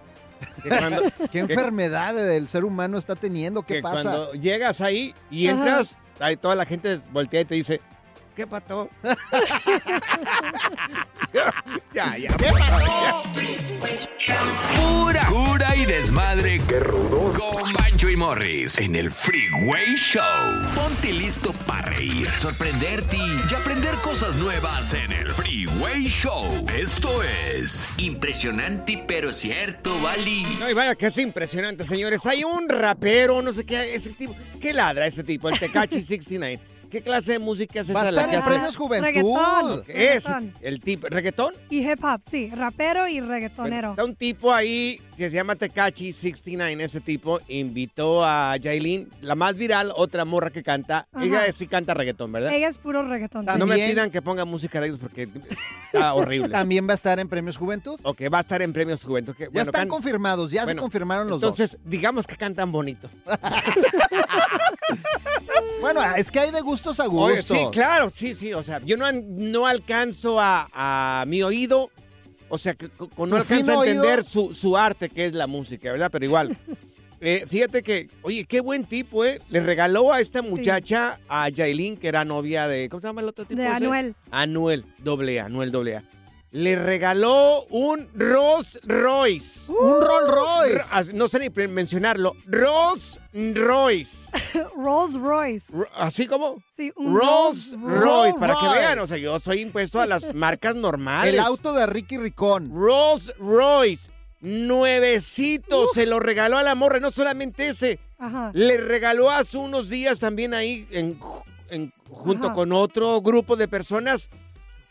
Que 0.61 0.69
cuando, 0.69 1.01
qué 1.31 1.39
enfermedad 1.39 2.13
del 2.13 2.47
ser 2.47 2.63
humano 2.65 2.97
está 2.99 3.15
teniendo, 3.15 3.63
¿qué 3.63 3.75
que 3.75 3.81
pasa? 3.81 4.01
cuando 4.03 4.33
llegas 4.33 4.81
ahí 4.81 5.15
y 5.31 5.47
Ajá. 5.47 5.63
Toda 6.39 6.55
la 6.55 6.65
gente 6.65 6.99
voltea 7.11 7.41
y 7.41 7.45
te 7.45 7.55
dice, 7.55 7.81
¿qué 8.37 8.45
pato? 8.45 8.89
ya, 11.91 12.15
ya. 12.17 12.29
favor, 12.29 12.59
ya. 14.19 14.35
Pura 14.79 15.25
cura 15.25 15.75
y 15.75 15.85
desmadre. 15.85 16.61
¡Qué 16.67 16.79
rudos! 16.79 17.35
Con 17.39 17.73
Bancho 17.73 18.07
y 18.09 18.15
Morris 18.15 18.77
en 18.77 18.95
el 18.95 19.11
Freeway 19.11 19.95
Show. 19.95 20.21
Ponte 20.75 21.11
listo 21.13 21.51
para 21.65 21.89
reír, 21.89 22.29
sorprenderte 22.39 23.17
y 23.17 23.53
aprender 23.55 23.95
cosas 23.95 24.35
nuevas 24.35 24.93
en 24.93 25.11
el 25.11 25.31
Freeway 25.31 26.05
Show. 26.07 26.67
Esto 26.77 27.09
es 27.23 27.87
Impresionante, 27.97 29.03
pero 29.07 29.33
cierto, 29.33 29.99
Bali. 29.99 30.43
No, 30.59 30.69
y 30.69 30.73
vaya 30.73 30.93
que 30.93 31.07
es 31.07 31.17
impresionante, 31.17 31.85
señores. 31.85 32.23
Hay 32.27 32.43
un 32.43 32.69
rapero, 32.69 33.41
no 33.41 33.51
sé 33.51 33.65
qué, 33.65 33.95
ese 33.95 34.11
tipo. 34.11 34.35
¿Qué 34.61 34.73
ladra 34.73 35.07
ese 35.07 35.23
tipo? 35.23 35.49
El 35.49 35.57
Tecachi 35.57 36.01
69. 36.03 36.76
¿Qué 36.89 37.01
clase 37.01 37.33
de 37.33 37.39
música 37.39 37.81
es 37.81 37.93
Va 37.93 38.01
a 38.01 38.03
esa 38.03 38.11
la 38.13 38.21
estar 38.21 38.29
que 38.29 38.35
en 38.35 38.41
hace? 38.41 38.49
Premios 38.49 38.77
Juventud. 38.77 39.05
Reggaetón. 39.05 39.83
¿Qué 39.83 40.13
es? 40.15 40.23
Reggaetón. 40.25 40.53
El 40.61 40.81
tipo, 40.81 41.07
¿reggaetón? 41.09 41.53
Y 41.69 41.79
hip 41.89 42.03
hop, 42.03 42.21
sí. 42.29 42.49
Rapero 42.55 43.07
y 43.07 43.19
reggaetonero. 43.19 43.91
está 43.91 44.05
un 44.05 44.15
tipo 44.15 44.53
ahí 44.53 45.01
que 45.17 45.29
se 45.29 45.35
llama 45.35 45.55
Tecachi 45.55 46.13
69. 46.13 46.83
Ese 46.83 47.01
tipo 47.01 47.39
invitó 47.49 48.23
a 48.23 48.55
Jailin, 48.61 49.09
la 49.21 49.35
más 49.35 49.55
viral, 49.55 49.91
otra 49.95 50.23
morra 50.25 50.49
que 50.51 50.63
canta. 50.63 51.07
Ajá. 51.11 51.25
Ella 51.25 51.41
sí 51.53 51.67
canta 51.67 51.93
reggaetón, 51.93 52.31
¿verdad? 52.31 52.53
Ella 52.53 52.67
es 52.69 52.77
puro 52.77 53.03
reggaetón. 53.03 53.41
sí. 53.45 53.51
No 53.57 53.65
me 53.65 53.71
También- 53.75 53.89
pidan 53.91 54.11
que 54.11 54.21
ponga 54.21 54.45
música 54.45 54.79
de 54.79 54.87
ellos 54.87 54.99
porque 54.99 55.27
está 55.91 56.13
horrible. 56.13 56.49
También 56.49 56.87
va 56.87 56.91
a 56.91 56.95
estar 56.95 57.19
en 57.19 57.27
Premios 57.27 57.57
Juventud. 57.57 57.99
Ok, 58.03 58.21
va 58.33 58.37
a 58.37 58.41
estar 58.41 58.61
en 58.61 58.71
Premios 58.71 59.03
Juventud. 59.03 59.33
que, 59.35 59.43
Ya 59.45 59.49
bueno, 59.49 59.61
están 59.63 59.81
can- 59.81 59.89
confirmados, 59.89 60.51
ya 60.51 60.63
bueno, 60.63 60.79
se 60.79 60.83
confirmaron 60.83 61.27
los 61.27 61.37
Entonces, 61.37 61.77
digamos 61.83 62.25
que 62.27 62.37
cantan 62.37 62.71
bonito. 62.71 63.09
dos. 63.25 63.37
Bueno, 65.81 66.01
es 66.15 66.31
que 66.31 66.39
hay 66.39 66.51
de 66.51 66.61
gustos 66.81 66.99
a 66.99 67.07
Oye, 67.07 67.41
sí, 67.41 67.57
claro, 67.71 68.09
sí, 68.13 68.35
sí. 68.35 68.53
O 68.53 68.63
sea, 68.63 68.79
yo 68.85 68.97
no, 68.97 69.05
no 69.11 69.65
alcanzo 69.65 70.39
a, 70.39 70.69
a 70.73 71.25
mi 71.25 71.43
oído, 71.43 71.89
o 72.49 72.57
sea, 72.57 72.73
que 72.75 72.89
co- 72.89 73.09
no 73.17 73.27
¿Tu 73.27 73.35
alcanzo 73.35 73.55
fino 73.65 73.81
a 73.81 73.85
entender 73.87 74.23
su, 74.23 74.53
su 74.53 74.77
arte, 74.77 75.09
que 75.09 75.25
es 75.25 75.33
la 75.33 75.47
música, 75.47 75.91
¿verdad? 75.91 76.09
Pero 76.11 76.25
igual. 76.25 76.57
eh, 77.21 77.45
fíjate 77.47 77.81
que, 77.83 78.09
oye, 78.21 78.45
qué 78.45 78.61
buen 78.61 78.85
tipo, 78.85 79.25
¿eh? 79.25 79.41
Le 79.49 79.59
regaló 79.59 80.13
a 80.13 80.19
esta 80.21 80.41
Sí. 80.41 80.47
muchacha, 80.49 81.19
a 81.27 81.49
Yailin, 81.49 81.97
que 81.97 82.07
era 82.07 82.23
novia 82.25 82.67
de, 82.67 82.89
¿cómo 82.89 83.01
se 83.01 83.07
llama 83.07 83.21
el 83.21 83.27
otro 83.29 83.45
tipo? 83.45 83.59
De 83.59 83.67
ese? 83.67 83.75
Anuel. 83.75 84.15
Anuel, 84.31 84.85
doble 84.99 85.39
A, 85.39 85.45
Anuel 85.45 85.71
doble 85.71 85.97
A. 85.97 86.03
Le 86.51 86.75
regaló 86.77 87.65
un 87.69 88.07
Rolls 88.15 88.79
Royce. 88.83 89.69
Un 89.71 90.01
Rolls 90.01 90.29
Royce. 90.31 91.13
No 91.13 91.27
sé 91.27 91.39
ni 91.39 91.67
mencionarlo. 91.67 92.35
Rolls 92.45 93.19
Royce. 93.33 94.29
Rolls 94.77 95.15
Royce. 95.15 95.71
R- 95.73 95.89
¿Así 95.95 96.25
como? 96.25 96.63
Sí, 96.73 96.91
un 96.95 97.13
Rolls 97.19 97.73
Royce, 97.79 98.39
para 98.39 98.55
que 98.55 98.67
vean, 98.69 98.99
o 98.99 99.07
sea, 99.07 99.17
yo 99.17 99.37
soy 99.39 99.59
impuesto 99.59 99.99
a 99.99 100.05
las 100.07 100.33
marcas 100.35 100.73
normales. 100.75 101.33
El 101.33 101.39
auto 101.41 101.73
de 101.73 101.85
Ricky 101.85 102.17
Ricón. 102.17 102.71
Rolls 102.73 103.33
Royce. 103.37 104.09
Nuevecito, 104.39 105.87
se 105.87 106.05
lo 106.05 106.19
regaló 106.19 106.57
a 106.57 106.63
la 106.63 106.75
morra, 106.75 106.99
no 106.99 107.11
solamente 107.11 107.67
ese. 107.67 107.99
Ajá. 108.19 108.51
Le 108.53 108.77
regaló 108.77 109.29
hace 109.29 109.57
unos 109.57 109.89
días 109.89 110.19
también 110.19 110.53
ahí, 110.53 110.87
en, 110.91 111.19
en- 111.69 111.93
junto 112.09 112.47
Ajá. 112.47 112.55
con 112.55 112.71
otro 112.71 113.19
grupo 113.21 113.55
de 113.57 113.67
personas, 113.67 114.29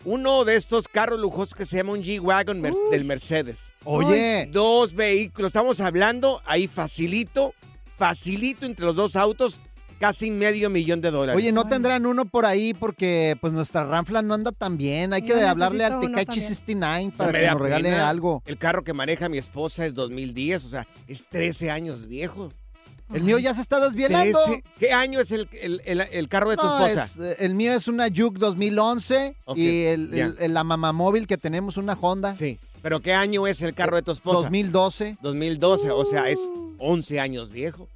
uno 0.06 0.44
de 0.44 0.54
estos 0.56 0.88
carros 0.88 1.20
lujosos 1.20 1.54
que 1.54 1.66
se 1.66 1.76
llama 1.76 1.92
un 1.92 2.02
G-Wagon 2.02 2.60
mer- 2.60 2.72
del 2.90 3.04
Mercedes. 3.04 3.72
Oye. 3.84 4.48
Dos 4.52 4.94
vehículos, 4.94 5.48
estamos 5.50 5.80
hablando 5.80 6.40
ahí 6.46 6.68
facilito, 6.68 7.52
facilito 7.98 8.66
entre 8.66 8.84
los 8.86 8.96
dos 8.96 9.16
autos, 9.16 9.58
casi 9.98 10.30
medio 10.30 10.70
millón 10.70 11.00
de 11.00 11.10
dólares. 11.10 11.36
Oye, 11.36 11.52
no 11.52 11.64
tendrán 11.66 12.06
uno 12.06 12.24
por 12.26 12.46
ahí 12.46 12.72
porque 12.74 13.36
pues 13.40 13.52
nuestra 13.52 13.84
ranfla 13.84 14.22
no 14.22 14.34
anda 14.34 14.52
tan 14.52 14.76
bien. 14.76 15.12
Hay 15.12 15.22
que 15.22 15.28
Yo 15.28 15.48
hablarle 15.48 15.84
al 15.84 16.00
Tecachi 16.00 16.24
también. 16.26 16.46
69 16.46 17.04
No 17.10 17.16
para 17.16 17.38
que 17.40 17.46
nos 17.50 17.60
regale 17.60 17.90
pena. 17.90 18.08
algo. 18.08 18.42
El 18.46 18.58
carro 18.58 18.84
que 18.84 18.92
maneja 18.92 19.28
mi 19.28 19.38
esposa 19.38 19.86
es 19.86 19.94
2010, 19.94 20.64
o 20.66 20.68
sea, 20.68 20.86
es 21.08 21.24
13 21.28 21.70
años 21.70 22.06
viejo. 22.06 22.50
El 23.12 23.22
mío 23.22 23.38
ya 23.38 23.54
se 23.54 23.60
está 23.60 23.78
desvielando. 23.80 24.38
13. 24.46 24.62
¿Qué 24.80 24.92
año 24.92 25.20
es 25.20 25.30
el, 25.30 25.48
el- 25.52 25.80
el- 25.84 26.00
el 26.00 26.28
carro 26.28 26.50
de 26.50 26.56
tu 26.56 26.64
No, 26.64 26.86
esposa? 26.86 27.04
es, 27.04 27.18
eh, 27.18 27.36
el 27.44 27.54
mío 27.54 27.72
es 27.72 27.86
una 27.88 28.08
Juke 28.08 28.38
2011 28.38 29.36
Ok, 29.44 29.56
y 29.58 29.84
el, 29.84 30.10
ya. 30.10 30.24
el- 30.26 30.36
el- 30.40 30.54
la 30.54 30.64
mamamóvil 30.64 31.26
que 31.26 31.36
tenemos 31.38 31.76
una 31.76 31.96
Honda. 32.00 32.34
Sí. 32.34 32.58
¿Pero 32.82 33.00
qué 33.00 33.12
año 33.14 33.46
es 33.46 33.62
el 33.62 33.74
carro 33.74 33.96
de 33.96 34.02
tu 34.02 34.10
esposa? 34.12 34.42
2012. 34.42 35.16
2012, 35.22 35.90
o 35.90 36.04
sea, 36.04 36.28
es 36.30 36.40
11 36.78 37.20
años 37.20 37.50
viejo. 37.50 37.88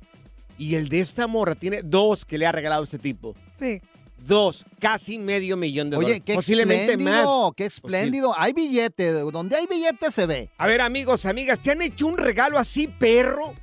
Y 0.59 0.75
el 0.77 0.89
de 0.89 1.01
esta 1.01 1.27
morra 1.27 1.55
tiene 1.55 1.83
dos 1.83 2.25
que 2.25 2.39
le 2.39 2.47
ha 2.47 2.53
regalado 2.53 2.85
este 2.85 2.99
tipo. 2.99 3.35
Sí. 3.59 3.81
Dos, 4.27 4.67
casi 4.79 5.17
medio 5.19 5.57
millón 5.57 5.89
de 5.91 5.97
Oye, 5.97 6.05
dólares. 6.07 6.23
qué 6.27 6.35
Posiblemente 6.35 6.93
espléndido, 6.93 7.45
más. 7.47 7.53
qué 7.57 7.65
espléndido. 7.65 8.35
Hay 8.39 8.53
billete, 8.53 9.11
donde 9.13 9.57
hay 9.57 9.67
billete 9.67 10.11
se 10.13 10.27
ve. 10.27 10.51
A 10.59 10.67
ver, 10.67 10.83
amigos, 10.83 11.25
amigas, 11.25 11.59
¿te 11.59 11.71
han 11.71 11.81
hecho 11.83 12.07
un 12.07 12.19
regalo 12.19 12.59
así, 12.59 12.87
perro? 12.87 13.55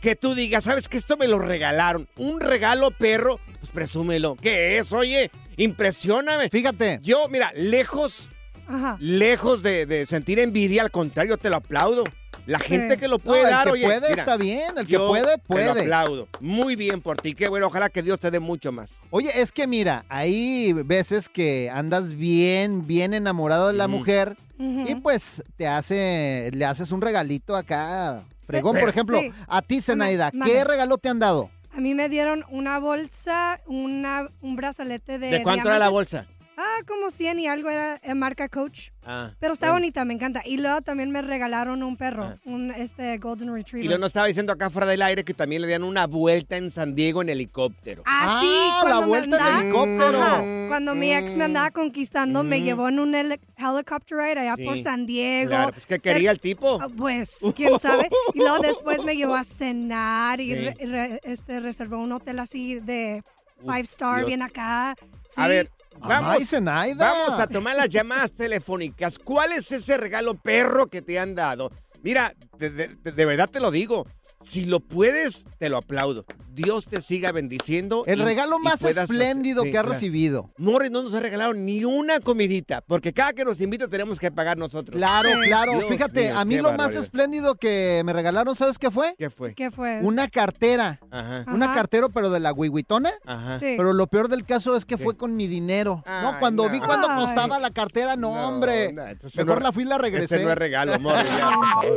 Que 0.00 0.14
tú 0.14 0.34
digas, 0.34 0.64
¿sabes 0.64 0.88
que 0.88 0.98
esto 0.98 1.16
me 1.16 1.26
lo 1.26 1.38
regalaron? 1.38 2.06
Un 2.16 2.40
regalo, 2.40 2.90
perro, 2.90 3.40
pues 3.60 3.70
presúmelo. 3.72 4.36
¿Qué 4.40 4.78
es? 4.78 4.92
Oye, 4.92 5.30
impresióname. 5.56 6.48
Fíjate. 6.48 7.00
Yo, 7.02 7.28
mira, 7.28 7.52
lejos, 7.56 8.28
Ajá. 8.68 8.96
lejos 9.00 9.62
de, 9.62 9.86
de 9.86 10.06
sentir 10.06 10.38
envidia, 10.38 10.82
al 10.82 10.90
contrario, 10.90 11.36
te 11.38 11.50
lo 11.50 11.56
aplaudo. 11.56 12.04
La 12.46 12.60
gente 12.60 12.94
Sí. 12.94 13.00
que 13.00 13.08
lo 13.08 13.18
puede 13.18 13.40
No, 13.42 13.48
el 13.48 13.52
dar, 13.54 13.64
que 13.64 13.72
oye. 13.72 13.84
puede 13.84 14.00
mira, 14.08 14.14
está 14.22 14.36
bien, 14.36 14.78
el 14.78 14.86
que 14.86 14.92
yo 14.92 15.08
puede, 15.08 15.24
Te 15.24 15.30
lo 15.32 15.38
puede. 15.44 15.80
aplaudo. 15.80 16.28
Muy 16.38 16.76
bien 16.76 17.00
por 17.00 17.16
ti. 17.16 17.34
Qué 17.34 17.48
bueno, 17.48 17.66
ojalá 17.66 17.88
que 17.88 18.02
Dios 18.02 18.20
te 18.20 18.30
dé 18.30 18.38
mucho 18.38 18.70
más. 18.70 18.92
Oye, 19.10 19.30
es 19.34 19.50
que 19.50 19.66
mira, 19.66 20.04
hay 20.08 20.72
veces 20.72 21.28
que 21.28 21.68
andas 21.74 22.12
bien, 22.14 22.86
bien 22.86 23.14
enamorado 23.14 23.66
de 23.68 23.72
la 23.72 23.88
mujer 23.88 24.36
y 24.60 24.94
pues 24.94 25.42
te 25.56 25.66
hace, 25.66 26.50
le 26.54 26.64
haces 26.64 26.92
un 26.92 27.00
regalito 27.00 27.56
acá. 27.56 28.22
Fregón, 28.46 28.72
Pero- 28.74 28.82
por 28.86 28.90
ejemplo, 28.90 29.20
Sí. 29.20 29.32
a 29.48 29.62
ti, 29.62 29.80
Zenaida. 29.80 30.30
¿qué 30.30 30.64
regalo 30.64 30.98
te 30.98 31.08
han 31.08 31.18
dado? 31.18 31.50
A 31.72 31.80
mí 31.80 31.94
me 31.94 32.08
dieron 32.08 32.44
una 32.48 32.78
bolsa, 32.78 33.60
una, 33.66 34.28
un 34.40 34.56
brazalete 34.56 35.18
de. 35.18 35.28
¿De 35.28 35.42
cuánto 35.42 35.68
era 35.68 35.78
la 35.78 35.86
diamantes. 35.88 36.12
bolsa? 36.12 36.35
Ah, 36.58 36.78
como 36.88 37.10
100 37.10 37.38
y 37.40 37.46
algo 37.48 37.68
era 37.68 38.00
eh, 38.02 38.14
marca 38.14 38.48
Coach. 38.48 38.88
Ah, 39.04 39.30
Pero 39.38 39.52
está 39.52 39.66
bueno. 39.66 39.74
bonita, 39.80 40.04
me 40.06 40.14
encanta. 40.14 40.40
Y 40.44 40.56
luego 40.56 40.80
también 40.80 41.10
me 41.10 41.20
regalaron 41.20 41.82
un 41.82 41.98
perro, 41.98 42.24
Ah. 42.24 42.36
un 42.46 42.70
este 42.70 43.18
Golden 43.18 43.50
Y 43.50 43.52
Retriever. 43.52 43.86
luego 43.88 44.00
nos 44.00 44.06
estaba 44.08 44.26
diciendo 44.26 44.52
acá 44.54 44.70
fuera 44.70 44.86
del 44.86 45.02
aire 45.02 45.22
que 45.22 45.34
también 45.34 45.60
le 45.60 45.68
dieron 45.68 45.86
una 45.86 46.06
vuelta 46.06 46.56
en 46.56 46.70
San 46.70 46.94
Diego 46.94 47.20
en 47.20 47.28
helicóptero. 47.28 48.02
Ah, 48.06 48.38
sí, 48.40 48.48
Ah, 48.50 48.78
cuando 48.80 49.00
la 49.00 49.06
vuelta 49.06 49.50
en 49.60 49.64
helicóptero. 49.66 50.22
Ajá, 50.22 50.42
Cuando 50.68 50.94
mi 50.94 51.12
ex 51.12 51.36
me 51.36 51.44
andaba 51.44 51.70
conquistando, 51.70 52.42
me 52.42 52.58
Mm. 52.60 52.64
llevó 52.64 52.88
en 52.88 53.00
un 53.00 53.14
heli- 53.14 53.40
helicopter 53.58 54.16
ride 54.18 54.40
allá 54.40 54.56
por 54.56 54.78
San 54.78 55.04
Diego. 55.06 55.50
Claro, 55.50 55.72
pues 55.72 55.84
que 55.86 55.98
quería 55.98 56.30
el 56.30 56.40
tipo. 56.40 56.78
Ah, 56.80 56.88
Pues, 56.96 57.38
quién 57.54 57.78
sabe. 57.78 58.08
Y 58.34 58.38
luego 58.38 58.58
después 58.60 59.04
me 59.04 59.14
llevó 59.14 59.34
a 59.34 59.44
cenar 59.44 60.40
y 60.40 60.46
Sí. 60.48 60.54
re- 60.54 60.76
re- 60.86 61.20
este, 61.24 61.60
reservó 61.60 61.98
un 61.98 62.12
hotel 62.12 62.38
así 62.38 62.80
de 62.80 63.22
five 63.60 63.80
star, 63.80 64.16
Dios. 64.18 64.26
bien 64.28 64.42
acá. 64.42 64.92
A 64.92 64.96
Sí. 65.28 65.48
ver, 65.48 65.70
vamos, 66.00 66.36
Ay, 66.38 66.44
Zenaida. 66.44 67.10
vamos 67.12 67.38
a 67.40 67.46
tomar 67.46 67.76
las 67.76 67.88
llamadas 67.88 68.32
telefónicas. 68.32 69.18
¿Cuál 69.18 69.52
es 69.52 69.70
ese 69.72 69.96
regalo 69.96 70.34
perro 70.34 70.86
que 70.88 71.02
te 71.02 71.18
han 71.18 71.34
dado? 71.34 71.70
Mira, 72.02 72.34
de, 72.58 72.70
de- 72.70 72.88
de- 73.02 73.12
de 73.12 73.24
verdad 73.24 73.48
te 73.50 73.60
lo 73.60 73.70
digo. 73.70 74.06
Si 74.46 74.64
lo 74.64 74.78
puedes, 74.80 75.44
te 75.58 75.68
lo 75.68 75.76
aplaudo. 75.76 76.24
Dios 76.54 76.86
te 76.86 77.02
siga 77.02 77.32
bendiciendo. 77.32 78.04
El 78.06 78.20
y- 78.20 78.24
regalo 78.24 78.58
más 78.60 78.74
hacer- 78.82 78.96
espléndido 79.02 79.64
sí, 79.64 79.70
que 79.72 79.76
ha 79.78 79.82
claro. 79.82 79.92
recibido. 79.92 80.50
Morris 80.56 80.90
no 80.90 81.02
nos 81.02 81.12
ha 81.14 81.20
regalado 81.20 81.52
ni 81.52 81.84
una 81.84 82.20
comidita, 82.20 82.80
porque 82.80 83.12
cada 83.12 83.32
que 83.32 83.44
nos 83.44 83.60
invita 83.60 83.88
tenemos 83.88 84.18
que 84.20 84.30
pagar 84.30 84.56
nosotros. 84.56 84.96
Claro, 84.96 85.28
claro. 85.44 85.72
Dios 85.72 85.84
Fíjate, 85.88 86.28
mío, 86.30 86.38
a 86.38 86.44
mí 86.44 86.56
lo 86.58 86.72
más 86.74 86.94
espléndido 86.94 87.56
que 87.56 88.02
me 88.06 88.12
regalaron, 88.12 88.54
¿sabes 88.56 88.78
qué 88.78 88.90
fue? 88.90 89.14
¿Qué 89.18 89.30
fue? 89.30 89.54
¿Qué 89.54 89.70
fue? 89.70 89.98
Una 90.02 90.28
cartera. 90.28 91.00
Ajá, 91.10 91.44
Una 91.52 91.66
Ajá. 91.66 91.74
cartera, 91.74 92.08
pero 92.08 92.30
de 92.30 92.38
la 92.40 92.52
huihuitona. 92.52 93.10
ajá. 93.26 93.58
Sí. 93.58 93.74
Pero 93.76 93.92
lo 93.92 94.06
peor 94.06 94.28
del 94.28 94.44
caso 94.46 94.76
es 94.76 94.84
que 94.84 94.96
¿Qué? 94.96 95.02
fue 95.04 95.16
con 95.16 95.34
mi 95.36 95.48
dinero. 95.48 96.02
no, 96.06 96.38
cuando 96.38 96.66
no. 96.66 96.70
vi 96.72 96.78
cuánto 96.80 97.08
costaba 97.08 97.58
la 97.58 97.70
cartera, 97.70 98.14
no, 98.16 98.30
hombre. 98.30 98.92
no, 98.92 99.02
Mejor 99.36 99.58
no- 99.58 99.60
la 99.60 99.72
fui 99.72 99.82
y 99.82 99.86
la 99.86 99.98
regresé. 99.98 100.36
Ese 100.36 100.44
no 100.44 100.50
es 100.52 100.56
regalo, 100.56 100.92
favor. 101.00 101.96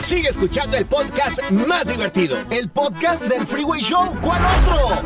Sigue 0.00 0.28
escuchando 0.28 0.76
el 0.76 0.86
podcast 0.86 1.40
más 1.50 1.86
divertido. 1.86 2.36
El 2.50 2.68
podcast 2.68 3.24
del 3.24 3.46
Freeway 3.46 3.80
Show. 3.80 4.16
¿Cuál 4.20 4.42
otro? 4.44 5.02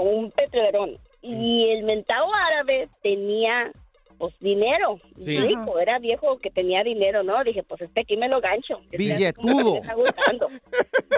un 0.02 0.30
petrolerón 0.32 0.98
y 1.24 1.70
el 1.72 1.84
mentado 1.84 2.28
árabe 2.34 2.88
tenía 3.02 3.72
pues 4.20 4.38
dinero, 4.40 5.00
Sí. 5.20 5.40
rico, 5.40 5.80
era 5.80 5.98
viejo 5.98 6.38
que 6.38 6.52
tenía 6.52 6.84
dinero, 6.84 7.24
¿no? 7.24 7.44
Dije, 7.44 7.64
pues 7.64 7.82
este 7.82 8.02
aquí 8.02 8.16
me 8.18 8.28
lo 8.30 8.40
gancho. 8.40 8.80
Billetudo. 8.92 9.78
está 9.82 9.96
gustando. 9.96 10.48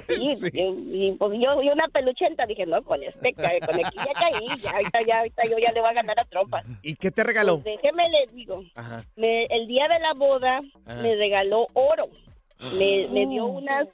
Sí, 0.08 0.36
Sí. 0.38 0.50
Y, 0.54 1.08
y, 1.08 1.12
pues 1.14 1.32
yo 1.42 1.62
y 1.62 1.70
una 1.70 1.88
peluchenta 1.90 2.46
dije, 2.46 2.66
no, 2.66 2.82
con 2.84 3.02
este, 3.04 3.34
con 3.34 3.44
que 3.44 3.82
ya 3.98 4.14
caí, 4.14 4.46
ya, 4.58 4.72
ahorita, 4.72 5.02
ya, 5.08 5.18
ahorita 5.20 5.44
yo 5.50 5.58
ya 5.58 5.72
le 5.74 5.80
voy 5.82 5.90
a 5.90 5.94
ganar 5.94 6.20
a 6.20 6.26
trompas. 6.26 6.66
¿Y 6.82 6.96
qué 6.96 7.10
te 7.12 7.24
regaló? 7.24 7.60
Pues 7.62 7.76
déjeme 7.82 8.04
le 8.10 8.28
digo, 8.34 8.64
Ajá. 8.76 9.04
me- 9.16 9.46
el 9.46 9.68
día 9.68 9.88
de 9.88 10.00
la 10.00 10.14
boda 10.14 10.62
Ajá. 10.86 11.02
me 11.02 11.16
regaló 11.16 11.68
oro. 11.74 12.08
Me, 12.72 13.08
me 13.12 13.28
dio 13.28 13.46
unas 13.46 13.88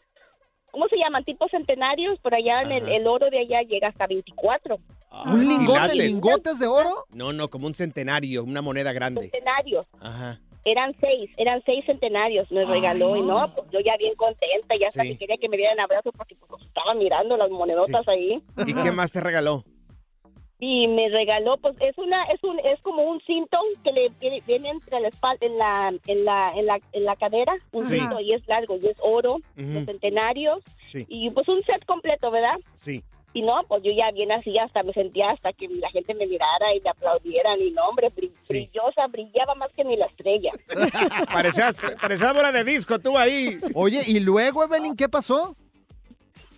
¿cómo 0.71 0.87
se 0.87 0.97
llaman? 0.97 1.23
Tipos 1.23 1.49
centenarios, 1.51 2.19
por 2.19 2.33
allá 2.33 2.61
en 2.61 2.87
el, 2.87 3.07
oro 3.07 3.29
de 3.29 3.39
allá 3.39 3.61
llega 3.63 3.89
hasta 3.89 4.07
24. 4.07 4.77
¿Un 5.25 5.47
lingote, 5.47 5.79
quilates. 5.79 5.95
lingotes 5.95 6.59
de 6.59 6.67
oro? 6.67 7.05
No, 7.09 7.33
no, 7.33 7.49
como 7.49 7.67
un 7.67 7.75
centenario, 7.75 8.43
una 8.43 8.61
moneda 8.61 8.93
grande. 8.93 9.29
Centenarios. 9.29 9.87
Ajá. 9.99 10.39
Eran 10.65 10.93
seis, 10.99 11.31
eran 11.37 11.63
seis 11.65 11.83
centenarios, 11.85 12.51
me 12.51 12.65
regaló 12.65 13.15
y 13.15 13.21
no, 13.21 13.49
pues 13.55 13.71
yo 13.71 13.79
ya 13.79 13.95
bien 13.97 14.13
contenta, 14.15 14.75
ya 14.79 14.87
hasta 14.87 15.03
Sí. 15.03 15.09
que 15.09 15.17
quería 15.17 15.37
que 15.37 15.49
me 15.49 15.57
dieran 15.57 15.79
abrazo 15.79 16.11
porque 16.11 16.35
pues, 16.35 16.61
estaba 16.63 16.93
mirando 16.93 17.37
las 17.37 17.49
monedotas 17.49 18.07
ahí. 18.07 18.43
¿Y 18.67 18.73
qué 18.73 18.91
más 18.91 19.11
te 19.11 19.21
regaló? 19.21 19.63
Y 20.61 20.87
me 20.89 21.07
regaló 21.09 21.55
pues 21.57 21.75
es 21.79 21.97
una 21.97 22.21
es 22.25 22.43
un 22.43 22.59
es 22.59 22.81
como 22.81 23.03
un 23.03 23.21
cinto 23.21 23.57
que 23.83 23.91
le 23.93 24.09
viene, 24.19 24.43
viene 24.45 24.69
entre 24.69 24.99
la 24.99 25.07
espalda 25.07 25.45
en 25.45 25.57
la 25.57 25.93
en 26.07 26.25
la 26.25 26.51
en 26.53 26.65
la, 26.65 26.79
en 26.91 27.05
la 27.05 27.15
cadera 27.15 27.53
un 27.71 27.85
Sí. 27.85 27.97
cinto 27.97 28.19
y 28.19 28.33
es 28.33 28.45
largo 28.47 28.75
y 28.81 28.87
es 28.87 28.97
oro 29.01 29.37
de 29.55 29.85
centenarios 29.85 30.59
Sí. 30.87 31.05
y 31.07 31.29
pues 31.31 31.47
un 31.47 31.61
set 31.61 31.85
completo 31.85 32.29
verdad 32.29 32.59
Sí. 32.73 33.01
y 33.33 33.41
no 33.41 33.61
pues 33.69 33.83
yo 33.83 33.91
ya 33.93 34.11
bien 34.11 34.33
así 34.33 34.57
hasta 34.57 34.83
me 34.83 34.91
sentía 34.91 35.27
hasta 35.27 35.53
que 35.53 35.69
la 35.69 35.89
gente 35.91 36.13
me 36.13 36.25
mirara 36.27 36.75
y 36.75 36.81
me 36.81 36.89
aplaudieran 36.89 37.61
y 37.61 37.71
no 37.71 37.85
hombre 37.87 38.09
bri- 38.09 38.47
brillosa 38.49 39.07
brillaba 39.07 39.55
más 39.55 39.71
que 39.73 39.85
ni 39.85 39.95
la 39.95 40.07
estrella 40.07 40.51
Parecías, 41.31 41.77
parecías 42.01 42.33
bola 42.33 42.51
de 42.51 42.63
disco 42.65 42.99
tú 42.99 43.17
ahí. 43.17 43.57
Oye, 43.75 44.01
¿y 44.07 44.19
luego, 44.19 44.63
Evelyn, 44.63 44.95
qué 44.95 45.07
pasó? 45.07 45.55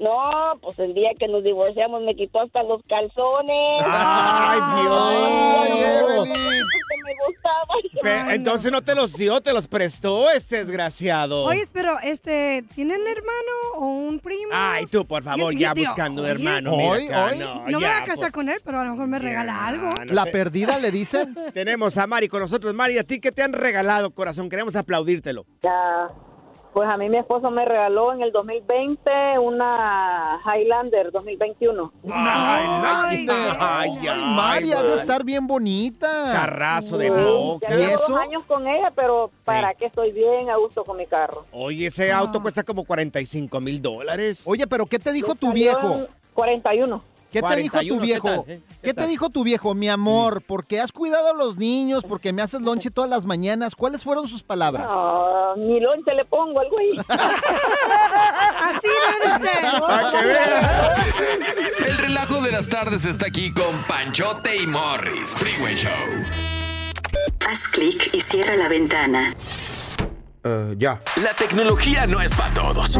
No 0.01 0.59
pues 0.61 0.77
el 0.79 0.93
día 0.93 1.09
que 1.17 1.27
nos 1.27 1.43
divorciamos 1.43 2.01
me 2.03 2.15
quitó 2.15 2.41
hasta 2.41 2.63
los 2.63 2.81
calzones 2.89 3.83
Ay, 3.85 4.59
Dios. 4.83 6.23
que 6.25 6.97
me 7.03 7.13
gustaban 7.27 8.27
Pe- 8.27 8.35
Entonces 8.35 8.71
no 8.71 8.81
te 8.81 8.95
los 8.95 9.13
dio, 9.13 9.41
te 9.41 9.53
los 9.53 9.67
prestó 9.67 10.29
este 10.31 10.57
desgraciado. 10.65 11.43
Oye, 11.43 11.63
pero, 11.71 11.99
este, 12.01 12.63
¿tienen 12.73 13.01
hermano 13.05 13.51
o 13.75 13.85
un 13.85 14.19
primo? 14.19 14.49
Ay, 14.53 14.85
tú, 14.87 15.05
por 15.05 15.21
favor, 15.23 15.53
Yo- 15.53 15.59
ya 15.59 15.67
yo 15.69 15.73
digo, 15.75 15.89
buscando 15.91 16.23
un 16.23 16.27
hermano. 16.29 16.71
mira 16.77 16.89
Hoy, 16.89 17.05
acá, 17.07 17.25
hoy. 17.25 17.37
No, 17.39 17.55
No 17.55 17.79
me 17.79 17.85
voy 17.87 17.95
a 17.95 17.99
casar 18.03 18.17
pues. 18.17 18.31
con 18.31 18.49
él, 18.49 18.59
pero 18.63 18.79
a 18.79 18.85
lo 18.85 18.91
mejor 18.91 19.07
me 19.07 19.19
regala 19.19 19.67
algo. 19.67 19.93
no 19.93 20.05
¿La 20.13 20.25
perdida 20.25 20.79
le 20.79 20.91
dicen? 20.91 21.35
Tenemos 21.53 21.97
a 21.97 22.07
Mari 22.07 22.27
con 22.27 22.39
nosotros. 22.39 22.73
Mari, 22.73 22.97
¿a 22.97 23.03
ti 23.03 23.19
qué 23.19 23.31
te 23.31 23.43
han 23.43 23.53
regalado, 23.53 24.09
corazón? 24.11 24.49
Queremos 24.49 24.75
aplaudírtelo. 24.75 25.45
Ya, 25.61 26.09
pues 26.73 26.87
a 26.89 26.97
mí 26.97 27.09
mi 27.09 27.17
esposo 27.17 27.51
me 27.51 27.65
regaló 27.65 28.13
en 28.13 28.21
el 28.21 28.31
2020 28.31 29.11
una 29.39 30.39
Highlander 30.45 31.11
2021. 31.11 31.91
Ay, 32.11 33.25
ay, 33.27 33.27
ay, 33.59 33.89
Mari, 34.35 34.71
ha 34.71 34.77
de 34.81 34.89
Mari. 34.89 34.99
estar 34.99 35.23
bien 35.23 35.47
bonita. 35.47 36.07
Carrazo 36.31 36.97
de 36.97 37.09
boca. 37.09 37.67
Ya 37.69 37.75
llevo 37.75 38.01
dos 38.07 38.19
años 38.19 38.43
con 38.47 38.67
ella, 38.67 38.91
pero 38.95 39.31
para 39.43 39.73
que 39.73 39.85
estoy 39.87 40.11
bien 40.11 40.49
a 40.49 40.57
gusto 40.57 40.83
con 40.83 40.97
mi 40.97 41.05
carro. 41.05 41.45
Oye, 41.51 41.87
ese 41.87 42.11
auto 42.11 42.41
cuesta 42.41 42.63
como 42.63 42.83
45 42.85 43.59
mil 43.59 43.81
dólares. 43.81 44.43
Oye, 44.45 44.65
pero 44.67 44.85
¿qué 44.85 44.99
te 44.99 45.11
dijo 45.11 45.35
tu 45.35 45.51
viejo? 45.51 45.93
en 45.93 46.07
41. 46.33 47.03
¿Qué 47.31 47.41
te 47.41 47.55
dijo 47.55 47.71
41, 47.77 47.95
tu 47.95 47.99
¿qué 48.01 48.05
viejo? 48.05 48.27
tal, 48.29 48.45
¿Qué, 48.45 48.53
eh? 48.53 48.61
¿Qué 48.83 48.93
te 48.93 49.07
dijo 49.07 49.29
tu 49.29 49.43
viejo? 49.43 49.73
Mi 49.73 49.87
amor, 49.89 50.41
porque 50.45 50.81
has 50.81 50.91
cuidado 50.91 51.29
a 51.31 51.33
los 51.33 51.55
niños, 51.57 52.03
porque 52.07 52.33
me 52.33 52.41
haces 52.41 52.61
lonche 52.61 52.91
todas 52.91 53.09
las 53.09 53.25
mañanas. 53.25 53.73
¿Cuáles 53.75 54.03
fueron 54.03 54.27
sus 54.27 54.43
palabras? 54.43 54.87
Ah, 54.89 55.53
mi 55.55 55.79
lonche 55.79 56.13
le 56.13 56.25
pongo 56.25 56.59
algo 56.59 56.77
ahí. 56.77 56.97
Así. 58.59 58.87
Para 59.79 60.11
que 60.11 60.25
veas. 60.27 60.81
El 61.87 61.97
relajo 61.97 62.41
de 62.41 62.51
las 62.51 62.67
tardes 62.67 63.05
está 63.05 63.27
aquí 63.27 63.51
con 63.53 63.75
Panchote 63.87 64.57
y 64.61 64.67
Morris. 64.67 65.29
Freeway 65.31 65.75
Show. 65.75 65.91
Haz 67.47 67.67
clic 67.69 68.09
y 68.13 68.21
cierra 68.21 68.55
la 68.57 68.67
ventana. 68.67 69.33
ya. 70.77 70.99
La 71.23 71.33
tecnología 71.33 72.05
no 72.07 72.21
es 72.21 72.33
para 72.35 72.53
todos. 72.53 72.99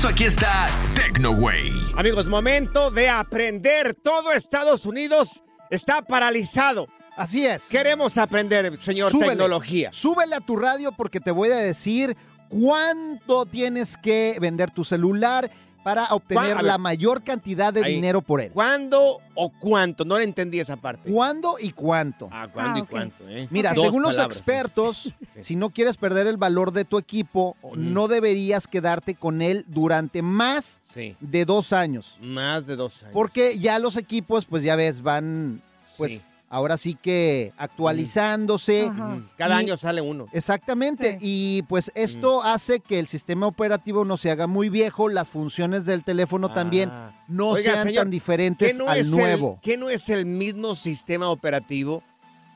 Eso 0.00 0.08
aquí 0.08 0.24
está 0.24 0.66
TecnoWay. 0.94 1.92
Amigos, 1.94 2.26
momento 2.26 2.90
de 2.90 3.10
aprender. 3.10 3.94
Todo 3.94 4.32
Estados 4.32 4.86
Unidos 4.86 5.42
está 5.68 6.00
paralizado. 6.00 6.88
Así 7.18 7.44
es. 7.44 7.64
Queremos 7.64 8.16
aprender, 8.16 8.78
señor 8.78 9.10
Súbele. 9.10 9.32
tecnología. 9.32 9.90
Súbele 9.92 10.36
a 10.36 10.40
tu 10.40 10.56
radio 10.56 10.90
porque 10.92 11.20
te 11.20 11.30
voy 11.30 11.50
a 11.50 11.58
decir 11.58 12.16
cuánto 12.48 13.44
tienes 13.44 13.98
que 13.98 14.38
vender 14.40 14.70
tu 14.70 14.84
celular 14.84 15.50
para 15.82 16.04
obtener 16.10 16.42
¿Cuán- 16.44 16.52
a 16.52 16.56
ver. 16.56 16.64
la 16.64 16.78
mayor 16.78 17.22
cantidad 17.22 17.72
de 17.72 17.84
Ahí. 17.84 17.94
dinero 17.94 18.20
por 18.22 18.40
él. 18.40 18.50
¿Cuándo 18.52 19.18
o 19.34 19.48
cuánto? 19.50 20.04
No 20.04 20.18
le 20.18 20.24
entendí 20.24 20.60
esa 20.60 20.76
parte. 20.76 21.10
¿Cuándo 21.10 21.56
y 21.58 21.70
cuánto? 21.72 22.28
Ah, 22.30 22.48
¿cuándo 22.52 22.74
Ah, 22.74 22.78
y 22.78 22.82
ok. 22.82 22.88
cuánto? 22.90 23.28
eh? 23.28 23.48
Mira, 23.50 23.72
Dos 23.72 23.84
según 23.84 24.02
los 24.02 24.12
palabras, 24.16 24.36
expertos, 24.36 25.12
si 25.40 25.56
no 25.56 25.70
quieres 25.70 25.96
perder 25.96 26.26
el 26.26 26.36
valor 26.36 26.72
de 26.72 26.84
tu 26.84 26.98
equipo, 26.98 27.56
no 27.76 28.08
deberías 28.08 28.66
quedarte 28.66 29.14
con 29.14 29.40
él 29.42 29.64
durante 29.68 30.22
más 30.22 30.80
Sí, 30.82 31.16
de 31.20 31.44
dos 31.44 31.72
años. 31.72 32.16
más 32.20 32.66
de 32.66 32.76
dos 32.76 33.02
años. 33.02 33.12
Porque 33.14 33.58
ya 33.58 33.78
los 33.78 33.96
equipos, 33.96 34.44
pues 34.44 34.62
ya 34.62 34.76
ves, 34.76 35.00
van, 35.02 35.62
pues 35.96 36.12
Sí. 36.12 36.20
Ahora 36.50 36.76
sí 36.76 36.96
que 37.00 37.52
actualizándose. 37.56 38.86
Ajá. 38.88 39.18
Cada 39.38 39.56
Y- 39.62 39.64
año 39.66 39.76
sale 39.76 40.00
uno. 40.00 40.26
Exactamente, 40.32 41.12
Sí. 41.12 41.18
y 41.20 41.62
pues 41.62 41.92
esto 41.94 42.42
hace 42.42 42.80
que 42.80 42.98
el 42.98 43.06
sistema 43.06 43.46
operativo 43.46 44.04
no 44.04 44.16
se 44.16 44.30
haga 44.30 44.46
muy 44.46 44.68
viejo, 44.68 45.08
las 45.08 45.30
funciones 45.30 45.86
del 45.86 46.04
teléfono 46.04 46.52
también 46.52 46.90
Ah. 46.92 47.12
no 47.28 47.50
Oiga, 47.50 47.72
sean 47.74 47.86
señor, 47.86 48.02
tan 48.02 48.10
diferentes 48.10 48.72
¿Qué 48.72 48.78
no 48.78 48.88
al 48.90 48.98
es 48.98 49.08
nuevo. 49.08 49.54
El, 49.54 49.60
¿Qué 49.60 49.76
no 49.76 49.88
es 49.90 50.08
el 50.10 50.26
mismo 50.26 50.74
sistema 50.76 51.30
operativo 51.30 52.02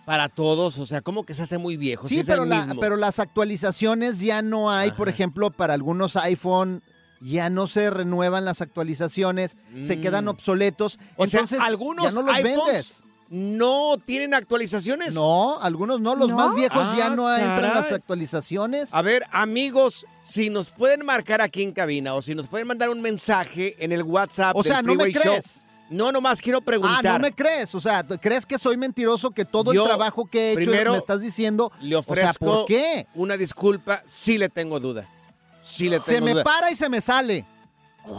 para 0.05 0.29
todos? 0.29 0.79
O 0.79 0.87
sea, 0.87 1.01
¿cómo 1.01 1.25
que 1.25 1.35
se 1.35 1.43
hace 1.43 1.59
muy 1.59 1.77
viejo? 1.77 2.09
Sí, 2.09 2.23
pero, 2.27 2.45
la- 2.45 2.75
pero 2.81 2.97
las 2.97 3.21
actualizaciones 3.21 4.21
ya 4.21 4.43
no 4.43 4.71
hay, 4.71 4.91
por 4.91 5.09
ejemplo, 5.09 5.51
para 5.51 5.75
algunos 5.75 6.17
iPhone 6.17 6.83
ya 7.21 7.49
no 7.49 7.67
se 7.69 7.89
renuevan 7.89 8.45
las 8.45 8.61
actualizaciones, 8.61 9.57
se 9.81 9.97
Mm. 9.97 10.03
quedan 10.03 10.29
obsoletos. 10.29 10.99
O 11.17 11.27
sea, 11.27 11.41
entonces 11.41 11.61
algunos 11.61 12.05
ya 12.07 12.11
no 12.11 12.21
los 12.23 12.35
iPhones 12.37 12.65
vendes. 12.67 13.04
No 13.31 13.97
tienen 14.05 14.35
actualizaciones. 14.35 15.15
No, 15.15 15.61
algunos 15.61 16.01
no, 16.01 16.15
los 16.15 16.29
¿No? 16.29 16.37
más 16.37 16.55
viejos 16.55 16.97
ya 16.97 17.07
Ah, 17.07 17.11
no 17.11 17.35
entran 17.35 17.75
las 17.75 17.93
actualizaciones. 17.93 18.89
A 18.93 19.03
ver, 19.03 19.25
amigos, 19.33 20.07
si 20.23 20.51
nos 20.51 20.71
pueden 20.71 21.05
marcar 21.05 21.41
aquí 21.41 21.63
en 21.63 21.73
cabina 21.73 22.15
o 22.15 22.23
si 22.23 22.35
nos 22.35 22.47
pueden 22.49 22.67
mandar 22.67 22.91
un 22.91 23.01
mensaje 23.01 23.77
en 23.83 23.93
el 23.93 24.03
WhatsApp 24.03 24.55
O 24.57 24.63
del 24.63 24.73
sea, 24.73 24.83
¿no 24.83 24.95
me 24.95 25.05
Freeway 25.05 25.13
Show. 25.13 25.23
crees? 25.35 25.61
No, 25.91 26.11
nomás 26.13 26.41
quiero 26.41 26.59
Ah, 26.59 26.65
preguntar. 26.65 27.05
no 27.05 27.19
me 27.21 27.33
crees, 27.33 27.75
o 27.75 27.81
sea, 27.81 28.03
¿crees 28.05 28.47
que 28.47 28.59
soy 28.59 28.77
mentiroso 28.77 29.31
que 29.33 29.45
todo 29.45 29.73
Yo, 29.73 29.83
el 29.83 29.89
trabajo 29.89 30.25
que 30.27 30.49
he 30.49 30.53
hecho 30.53 30.57
primero, 30.71 30.93
me 30.93 30.99
estás 30.99 31.21
diciendo? 31.21 31.71
Le 31.81 31.95
o 31.97 32.03
sea, 32.03 32.13
ofrezco 32.13 32.45
¿por 32.47 32.67
qué? 32.67 33.07
una 33.15 33.37
disculpa, 33.37 34.03
sí 34.07 34.39
le 34.39 34.49
tengo 34.49 34.81
duda. 34.81 35.07
Sí 35.63 35.85
le 35.89 36.01
tengo 36.01 36.05
Se 36.07 36.21
me 36.21 36.33
duda. 36.33 36.45
para 36.45 36.71
y 36.71 36.77
se 36.77 36.89
me 36.89 37.01
sale. 37.01 37.45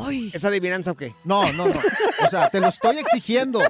Ay, 0.05 0.31
¿Es 0.33 0.43
adivinanza 0.45 0.91
o 0.91 0.95
qué? 0.95 1.13
No, 1.23 1.51
no, 1.53 1.67
no. 1.67 1.79
O 2.25 2.29
sea, 2.29 2.49
te 2.49 2.59
lo 2.59 2.67
estoy 2.69 2.97
exigiendo. 2.99 3.59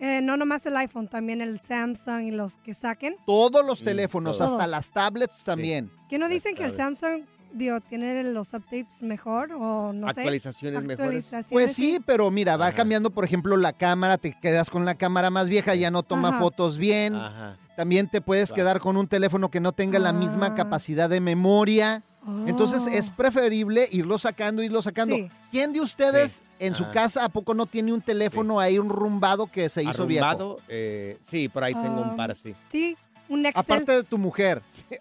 eh, 0.00 0.20
no 0.22 0.36
nomás 0.36 0.64
el 0.66 0.76
iPhone, 0.76 1.08
también 1.08 1.40
el 1.40 1.60
Samsung 1.60 2.22
y 2.22 2.30
los 2.30 2.56
que 2.56 2.74
saquen. 2.74 3.16
Todos 3.26 3.64
los 3.64 3.82
Mm, 3.82 3.84
teléfonos, 3.84 4.38
todos. 4.38 4.52
hasta 4.52 4.66
las 4.66 4.90
tablets 4.90 5.44
también. 5.44 5.90
¿Que 6.08 6.18
no 6.18 6.26
Las 6.26 6.34
dicen 6.34 6.54
que 6.54 6.64
el. 6.64 6.72
Samsung 6.72 7.22
digo, 7.52 7.80
tiene 7.80 8.22
los 8.24 8.52
updates 8.52 9.02
mejor 9.02 9.52
o 9.52 9.92
no 9.94 10.06
sé? 10.12 10.20
Actualizaciones 10.20 10.82
mejores. 10.84 11.00
Actualizaciones, 11.00 11.50
Pues 11.50 11.74
sí, 11.74 11.98
pero 12.04 12.30
mira, 12.30 12.56
va 12.58 12.66
Ajá. 12.68 12.76
cambiando, 12.76 13.10
por 13.10 13.24
ejemplo, 13.24 13.56
la 13.56 13.72
cámara, 13.72 14.18
te 14.18 14.34
quedas 14.38 14.68
con 14.70 14.84
la 14.84 14.94
cámara 14.96 15.30
más 15.30 15.48
vieja, 15.48 15.74
ya 15.74 15.90
no 15.90 16.02
toma 16.02 16.28
Ajá. 16.28 16.38
fotos 16.40 16.76
bien. 16.78 17.16
Ajá. 17.16 17.56
También 17.76 18.08
te 18.08 18.20
puedes 18.20 18.50
Claro. 18.50 18.56
quedar 18.62 18.80
con 18.80 18.96
un 18.96 19.06
teléfono 19.08 19.50
que 19.50 19.60
no 19.60 19.72
tenga 19.72 19.98
la 19.98 20.12
misma 20.12 20.46
Ah. 20.48 20.54
capacidad 20.54 21.08
de 21.08 21.20
memoria. 21.20 22.02
Entonces 22.46 22.82
Oh. 22.86 22.90
es 22.90 23.10
preferible 23.10 23.88
irlo 23.92 24.18
sacando, 24.18 24.62
irlo 24.62 24.82
sacando. 24.82 25.16
Sí. 25.16 25.30
¿Quién 25.50 25.72
de 25.72 25.80
ustedes 25.80 26.42
en 26.58 26.74
su 26.74 26.90
casa 26.90 27.24
a 27.24 27.28
poco 27.28 27.54
no 27.54 27.66
tiene 27.66 27.92
un 27.92 28.02
teléfono 28.02 28.60
ahí, 28.60 28.78
un 28.78 28.88
rumbado 28.90 29.46
que 29.46 29.68
se 29.68 29.82
hizo 29.82 30.06
viejo? 30.06 30.24
Arrumbado, 30.26 30.60
eh, 30.68 31.18
sí, 31.26 31.48
por 31.48 31.64
ahí 31.64 31.74
tengo 31.74 32.02
un 32.02 32.10
Ah, 32.10 32.16
par 32.16 32.30
así. 32.30 32.54
Sí, 32.70 32.96
un 33.28 33.42
Nextel. 33.42 33.60
Aparte 33.62 33.92
de 33.92 34.04
tu 34.04 34.18
mujer. 34.18 34.62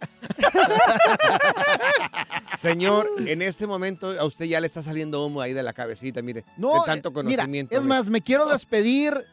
Señor, 2.60 3.10
en 3.26 3.42
este 3.42 3.68
momento 3.68 4.20
a 4.20 4.26
usted 4.26 4.46
ya 4.46 4.60
le 4.60 4.68
está 4.68 4.84
saliendo 4.84 5.26
humo 5.26 5.42
ahí 5.42 5.54
de 5.54 5.64
la 5.64 5.74
cabecita, 5.74 6.22
mire, 6.22 6.44
No, 6.58 6.74
de 6.74 6.80
tanto 6.86 7.10
eh, 7.10 7.24
mira, 7.24 7.44
conocimiento. 7.44 7.78
es 7.78 7.86
más, 7.86 8.08
me 8.10 8.22
quiero 8.22 8.46
despedir 8.48 9.24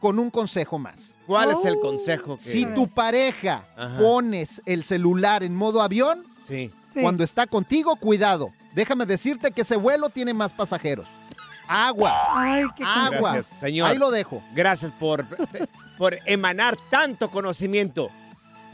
con 0.00 0.18
un 0.18 0.30
consejo 0.30 0.78
más. 0.78 1.14
¿Cuál 1.26 1.50
es 1.50 1.56
Oh. 1.62 1.68
el 1.68 1.80
consejo 1.80 2.36
que 2.36 2.42
Si 2.42 2.66
tu 2.66 2.88
pareja 2.88 3.64
Ajá. 3.76 3.98
pones 3.98 4.60
el 4.66 4.84
celular 4.84 5.42
en 5.42 5.54
modo 5.56 5.80
avión, 5.82 6.24
Sí. 6.46 6.70
Sí. 6.92 7.00
cuando 7.00 7.24
está 7.24 7.46
contigo, 7.46 7.96
cuidado. 7.96 8.50
Déjame 8.74 9.06
decirte 9.06 9.50
que 9.52 9.62
ese 9.62 9.76
vuelo 9.76 10.10
tiene 10.10 10.34
más 10.34 10.52
pasajeros. 10.52 11.06
Agua, 11.66 12.12
Ay, 12.34 12.64
qué 12.76 12.84
agua. 12.84 13.32
Gracias, 13.34 13.58
señor. 13.60 13.88
Ahí 13.90 13.96
lo 13.96 14.10
dejo. 14.10 14.42
Gracias 14.54 14.92
por, 14.92 15.24
por 15.96 16.18
emanar 16.26 16.76
tanto 16.90 17.30
conocimiento. 17.30 18.10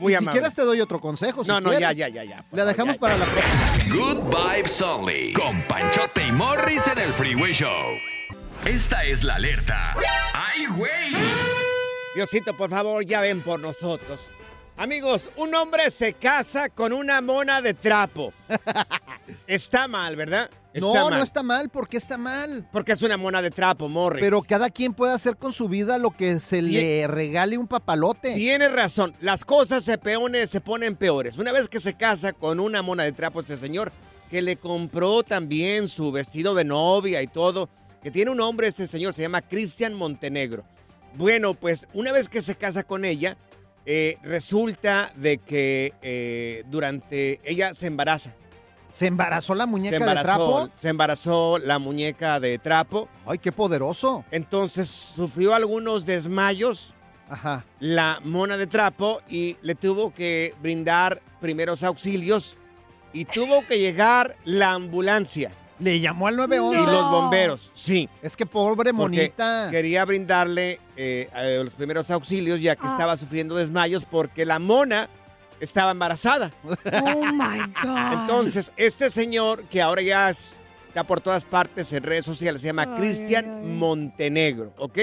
Muy 0.01 0.13
y 0.13 0.17
si 0.17 0.23
amable. 0.25 0.41
quieres 0.41 0.55
te 0.57 0.63
doy 0.63 0.81
otro 0.81 1.01
consejo. 1.01 1.45
si 1.45 1.51
no, 1.51 1.61
no, 1.61 1.71
ya, 1.73 1.79
quieres. 1.93 1.97
ya, 1.99 2.09
ya, 2.09 2.25
ya. 2.25 2.45
La 2.53 2.65
dejamos 2.65 2.97
ya, 2.97 3.01
para 3.01 3.15
ya. 3.17 3.25
la 3.27 3.33
próxima. 3.33 3.95
Good 3.95 4.19
Vibes 4.35 4.83
Only. 4.83 5.33
Con 5.35 5.61
Panchote 5.69 6.27
y 6.27 6.33
Morris 6.33 6.87
en 6.89 6.99
el 6.99 7.11
Freeway 7.11 7.53
Show. 7.53 7.97
Esta 8.65 9.05
es 9.05 9.23
la 9.25 9.37
alerta. 9.37 9.95
¡Ay, 10.35 10.67
güey! 10.67 11.13
Diosito, 12.15 12.57
por 12.57 12.71
favor, 12.71 13.05
ya 13.05 13.21
ven 13.21 13.41
por 13.43 13.61
nosotros. 13.61 14.33
Amigos, 14.81 15.29
un 15.37 15.55
hombre 15.55 15.91
se 15.91 16.15
casa 16.15 16.71
con 16.71 16.95
una 16.95 17.21
mona 17.21 17.61
de 17.61 17.75
trapo. 17.75 18.33
Está 19.47 19.87
mal, 19.87 20.17
¿verdad? 20.17 20.49
No, 20.73 20.95
mal. 20.95 21.19
no 21.19 21.23
está 21.23 21.43
mal. 21.43 21.69
¿Por 21.69 21.87
qué 21.87 21.99
está 21.99 22.17
mal? 22.17 22.67
Porque 22.73 22.93
es 22.93 23.03
una 23.03 23.19
mona 23.19 23.43
de 23.43 23.51
trapo, 23.51 23.91
Morris. 23.91 24.23
Pero 24.23 24.41
cada 24.41 24.71
quien 24.71 24.95
puede 24.95 25.13
hacer 25.13 25.37
con 25.37 25.53
su 25.53 25.69
vida 25.69 25.99
lo 25.99 26.13
que 26.13 26.41
se 26.41 26.63
le 26.63 27.07
regale 27.09 27.59
un 27.59 27.67
papalote. 27.67 28.33
Tiene 28.33 28.71
razón, 28.71 29.13
las 29.21 29.45
cosas 29.45 29.85
se, 29.85 29.99
peones, 29.99 30.49
se 30.49 30.63
ponen 30.63 30.97
peores. 30.97 31.37
Una 31.37 31.53
vez 31.53 31.69
que 31.69 31.79
se 31.79 31.93
casa 31.93 32.33
con 32.33 32.59
una 32.59 32.81
mona 32.81 33.03
de 33.03 33.13
trapo 33.13 33.41
este 33.41 33.59
señor, 33.59 33.93
que 34.31 34.41
le 34.41 34.57
compró 34.57 35.23
también 35.25 35.89
su 35.89 36.11
vestido 36.11 36.55
de 36.55 36.65
novia 36.65 37.21
y 37.21 37.27
todo, 37.27 37.69
que 38.03 38.11
tiene 38.11 38.31
un 38.31 38.39
nombre 38.39 38.69
este 38.69 38.87
señor, 38.87 39.13
se 39.13 39.21
llama 39.21 39.43
Cristian 39.43 39.93
Montenegro. 39.93 40.65
Bueno, 41.17 41.53
pues 41.53 41.87
una 41.93 42.13
vez 42.13 42.31
que 42.31 42.41
se 42.41 42.55
casa 42.55 42.83
con 42.83 43.05
ella, 43.05 43.37
eh, 43.87 44.19
resulta 44.23 45.13
de 45.17 45.39
que 45.39 45.95
eh, 46.03 46.65
durante 46.69 47.41
ella 47.45 47.75
se 47.75 47.87
embaraza. 47.87 48.35
¿Se 48.91 49.07
embarazó 49.07 49.55
la 49.55 49.65
Se 49.65 49.71
muñeca 49.71 50.05
de 50.15 50.23
trapo? 50.23 50.69
se 50.81 50.89
embarazó 50.89 51.59
la 51.59 51.79
muñeca 51.79 52.41
de 52.41 52.59
trapo. 52.59 53.09
Ay, 53.27 53.39
qué 53.39 53.53
poderoso. 53.53 54.25
Entonces 54.33 54.89
sufrió 54.89 55.55
algunos 55.55 56.07
desmayos 56.07 56.95
Ajá. 57.29 57.65
la 57.79 58.21
mona 58.25 58.57
de 58.57 58.67
trapo 58.67 59.21
y 59.29 59.57
le 59.63 59.77
tuvo 59.77 60.13
que 60.13 60.55
brindar 60.61 61.23
primeros 61.41 61.85
auxilios 61.85 62.57
y 63.13 63.25
tuvo 63.25 63.65
que 63.67 63.79
llegar 63.79 64.37
la 64.45 64.73
ambulancia 64.73 65.53
Le 65.81 65.99
llamó 65.99 66.27
al 66.27 66.35
y 66.35 66.37
911. 66.37 66.93
los 66.93 67.11
bomberos. 67.11 67.71
Sí. 67.75 68.09
Es 68.23 68.37
que 68.37 68.45
pobre 68.47 68.77
Porque 68.77 68.93
monita. 68.93 69.69
quería 69.71 70.05
brindarle 70.05 70.79
eh, 70.97 71.29
los 71.65 71.73
primeros 71.75 72.11
auxilios 72.11 72.61
ya 72.61 72.77
que 72.77 72.87
Ah. 72.87 72.91
estaba 72.91 73.17
sufriendo 73.17 73.55
desmayos 73.57 74.05
porque 74.05 74.45
la 74.45 74.59
mona 74.59 75.09
estaba 75.59 75.91
embarazada. 75.93 76.53
Oh 77.03 77.25
my 77.33 77.61
God. 77.83 78.13
Entonces, 78.21 78.73
este 78.77 79.11
señor 79.11 79.65
que 79.65 79.81
ahora 79.83 80.03
ya 80.03 80.31
es- 80.31 80.57
está 80.89 81.05
por 81.05 81.21
todas 81.21 81.45
partes 81.45 81.93
en 81.93 82.03
redes 82.03 82.25
sociales, 82.27 82.61
se 82.61 82.67
llama 82.69 82.83
Ay, 82.83 82.95
Cristian 82.99 83.45
ay, 83.47 83.61
ay. 83.63 83.67
Montenegro, 83.79 84.73
¿ok? 84.79 84.99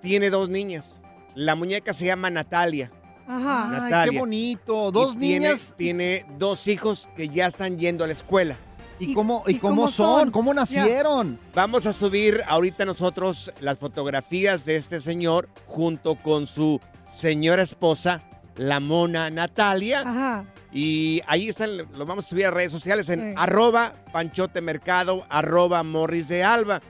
Tiene 0.00 0.30
dos 0.30 0.48
niñas. 0.48 1.00
La 1.34 1.54
muñeca 1.54 1.92
se 1.92 2.04
llama 2.06 2.28
Natalia. 2.30 2.90
Ajá. 3.26 3.64
Ay, 3.66 3.80
Natalia. 3.82 4.12
qué 4.12 4.18
bonito. 4.18 4.90
Dos 4.90 5.14
Y 5.14 5.18
tiene- 5.18 5.46
niñas. 5.46 5.74
Tiene, 5.76 6.26
dos 6.38 6.66
hijos 6.68 7.08
que 7.16 7.28
ya 7.28 7.46
están 7.46 7.78
yendo 7.78 8.04
a 8.04 8.06
la 8.06 8.12
escuela. 8.12 8.56
¿Y, 8.98 9.10
¿Y- 9.10 9.14
cómo, 9.14 9.42
y 9.46 9.52
y 9.52 9.58
cómo 9.58 9.76
cómo 9.76 9.90
son? 9.90 10.20
son? 10.20 10.30
¿Cómo 10.30 10.54
nacieron? 10.54 11.38
Vamos 11.54 11.86
a 11.86 11.92
subir 11.92 12.42
ahorita 12.46 12.84
nosotros 12.84 13.52
las 13.60 13.78
fotografías 13.78 14.64
de 14.64 14.76
este 14.76 15.00
señor 15.00 15.48
junto 15.66 16.14
con 16.16 16.46
su 16.46 16.80
señora 17.14 17.62
esposa, 17.62 18.20
la 18.56 18.80
mona 18.80 19.30
Natalia. 19.30 20.00
Ajá. 20.00 20.44
Y 20.72 21.20
ahí 21.26 21.48
están, 21.48 21.76
lo 21.76 22.06
vamos 22.06 22.24
a 22.26 22.28
subir 22.28 22.46
a 22.46 22.50
redes 22.50 22.72
sociales 22.72 23.08
en 23.10 23.20
Sí. 23.20 23.34
arroba 23.36 23.92
panchote 24.12 24.60
mercado, 24.60 25.26
arroba 25.28 25.82
morris 25.82 26.28
de 26.28 26.44
alba. 26.44 26.80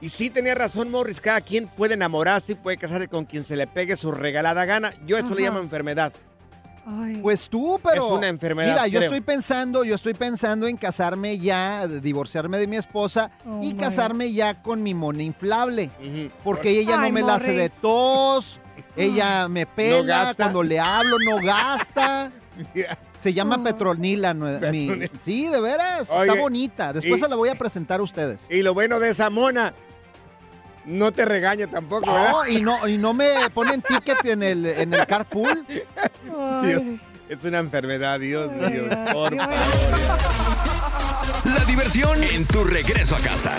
Y 0.00 0.08
sí 0.08 0.30
tenía 0.30 0.54
razón 0.54 0.90
Morris, 0.90 1.20
cada 1.20 1.42
quien 1.42 1.68
puede 1.68 1.92
enamorarse 1.92 2.52
y 2.52 2.54
puede 2.54 2.78
casarse 2.78 3.06
con 3.06 3.26
quien 3.26 3.44
se 3.44 3.54
le 3.54 3.66
pegue 3.66 3.96
su 3.96 4.10
regalada 4.12 4.64
gana. 4.64 4.94
Yo 5.06 5.18
esto 5.18 5.34
le 5.34 5.42
llamo 5.42 5.58
enfermedad. 5.60 6.12
Ay. 6.90 7.18
Pues 7.22 7.48
tú, 7.48 7.78
pero. 7.82 8.06
Es 8.06 8.10
una 8.12 8.28
enfermedad, 8.28 8.72
Mira, 8.72 8.86
yo 8.86 8.98
creo. 8.98 9.02
estoy 9.10 9.20
pensando, 9.20 9.84
yo 9.84 9.94
estoy 9.94 10.14
pensando 10.14 10.66
en 10.66 10.76
casarme 10.76 11.38
ya, 11.38 11.86
divorciarme 11.86 12.58
de 12.58 12.66
mi 12.66 12.76
esposa 12.76 13.30
Oh, 13.46 13.60
y 13.62 13.74
my. 13.74 13.80
Casarme 13.80 14.32
ya 14.32 14.60
con 14.62 14.82
mi 14.82 14.94
mona 14.94 15.22
inflable. 15.22 15.90
Porque 16.42 16.70
ella 16.80 16.96
no 16.96 17.02
Ay, 17.04 17.12
me 17.12 17.22
la 17.22 17.36
hace 17.36 17.52
de 17.52 17.68
tos, 17.68 18.58
Ella 18.96 19.48
me 19.48 19.66
pela, 19.66 20.24
gasta. 20.24 20.44
cuando 20.44 20.62
le 20.62 20.80
hablo 20.80 21.16
no 21.24 21.36
gasta. 21.42 22.32
Se 23.18 23.34
llama 23.34 23.62
Petronila. 23.62 24.32
no- 24.34 24.46
mi- 24.46 24.88
Petronila. 24.88 25.06
sí, 25.22 25.46
de 25.48 25.60
veras. 25.60 26.08
Oye, 26.10 26.28
está 26.30 26.40
bonita. 26.40 26.92
Después 26.94 27.20
y- 27.20 27.22
se 27.22 27.28
la 27.28 27.36
voy 27.36 27.50
a 27.50 27.54
presentar 27.54 28.00
a 28.00 28.02
ustedes. 28.02 28.46
Y 28.50 28.62
lo 28.62 28.72
bueno 28.74 28.98
de 28.98 29.10
esa 29.10 29.28
mona, 29.30 29.74
no 30.90 31.12
te 31.12 31.24
regaña 31.24 31.66
tampoco, 31.66 32.12
¿verdad? 32.12 32.30
No, 32.30 32.46
y 32.46 32.60
no, 32.60 32.88
y 32.88 32.98
no 32.98 33.14
me 33.14 33.48
ponen 33.54 33.80
ticket 33.82 34.24
en 34.26 34.42
el, 34.42 34.66
en 34.66 34.92
el 34.92 35.06
carpool. 35.06 35.64
Dios, 36.62 36.82
es 37.28 37.44
una 37.44 37.58
enfermedad, 37.58 38.18
Dios 38.20 38.50
mío. 38.50 38.88
Por 39.12 39.36
favor. 39.36 39.36
La 41.44 41.64
diversión 41.66 42.22
en 42.22 42.44
tu 42.46 42.64
regreso 42.64 43.16
a 43.16 43.20
casa. 43.20 43.58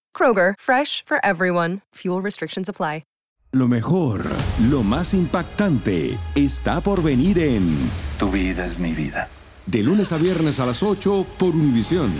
Kroger, 0.15 0.53
fresh 0.59 1.03
for 1.03 1.17
everyone. 1.25 1.81
Fuel 1.95 2.21
restrictions 2.21 2.69
apply. 2.69 3.01
Lo 3.53 3.67
mejor, 3.67 4.23
lo 4.69 4.81
más 4.81 5.13
impactante, 5.13 6.17
está 6.35 6.79
por 6.79 7.03
venir 7.03 7.37
en 7.37 7.75
Tu 8.17 8.31
vida 8.31 8.65
es 8.65 8.79
mi 8.79 8.93
vida. 8.93 9.27
De 9.65 9.83
lunes 9.83 10.13
a 10.13 10.17
viernes 10.17 10.61
a 10.61 10.65
las 10.65 10.81
8 10.81 11.25
por 11.37 11.49
Univisión. 11.49 12.13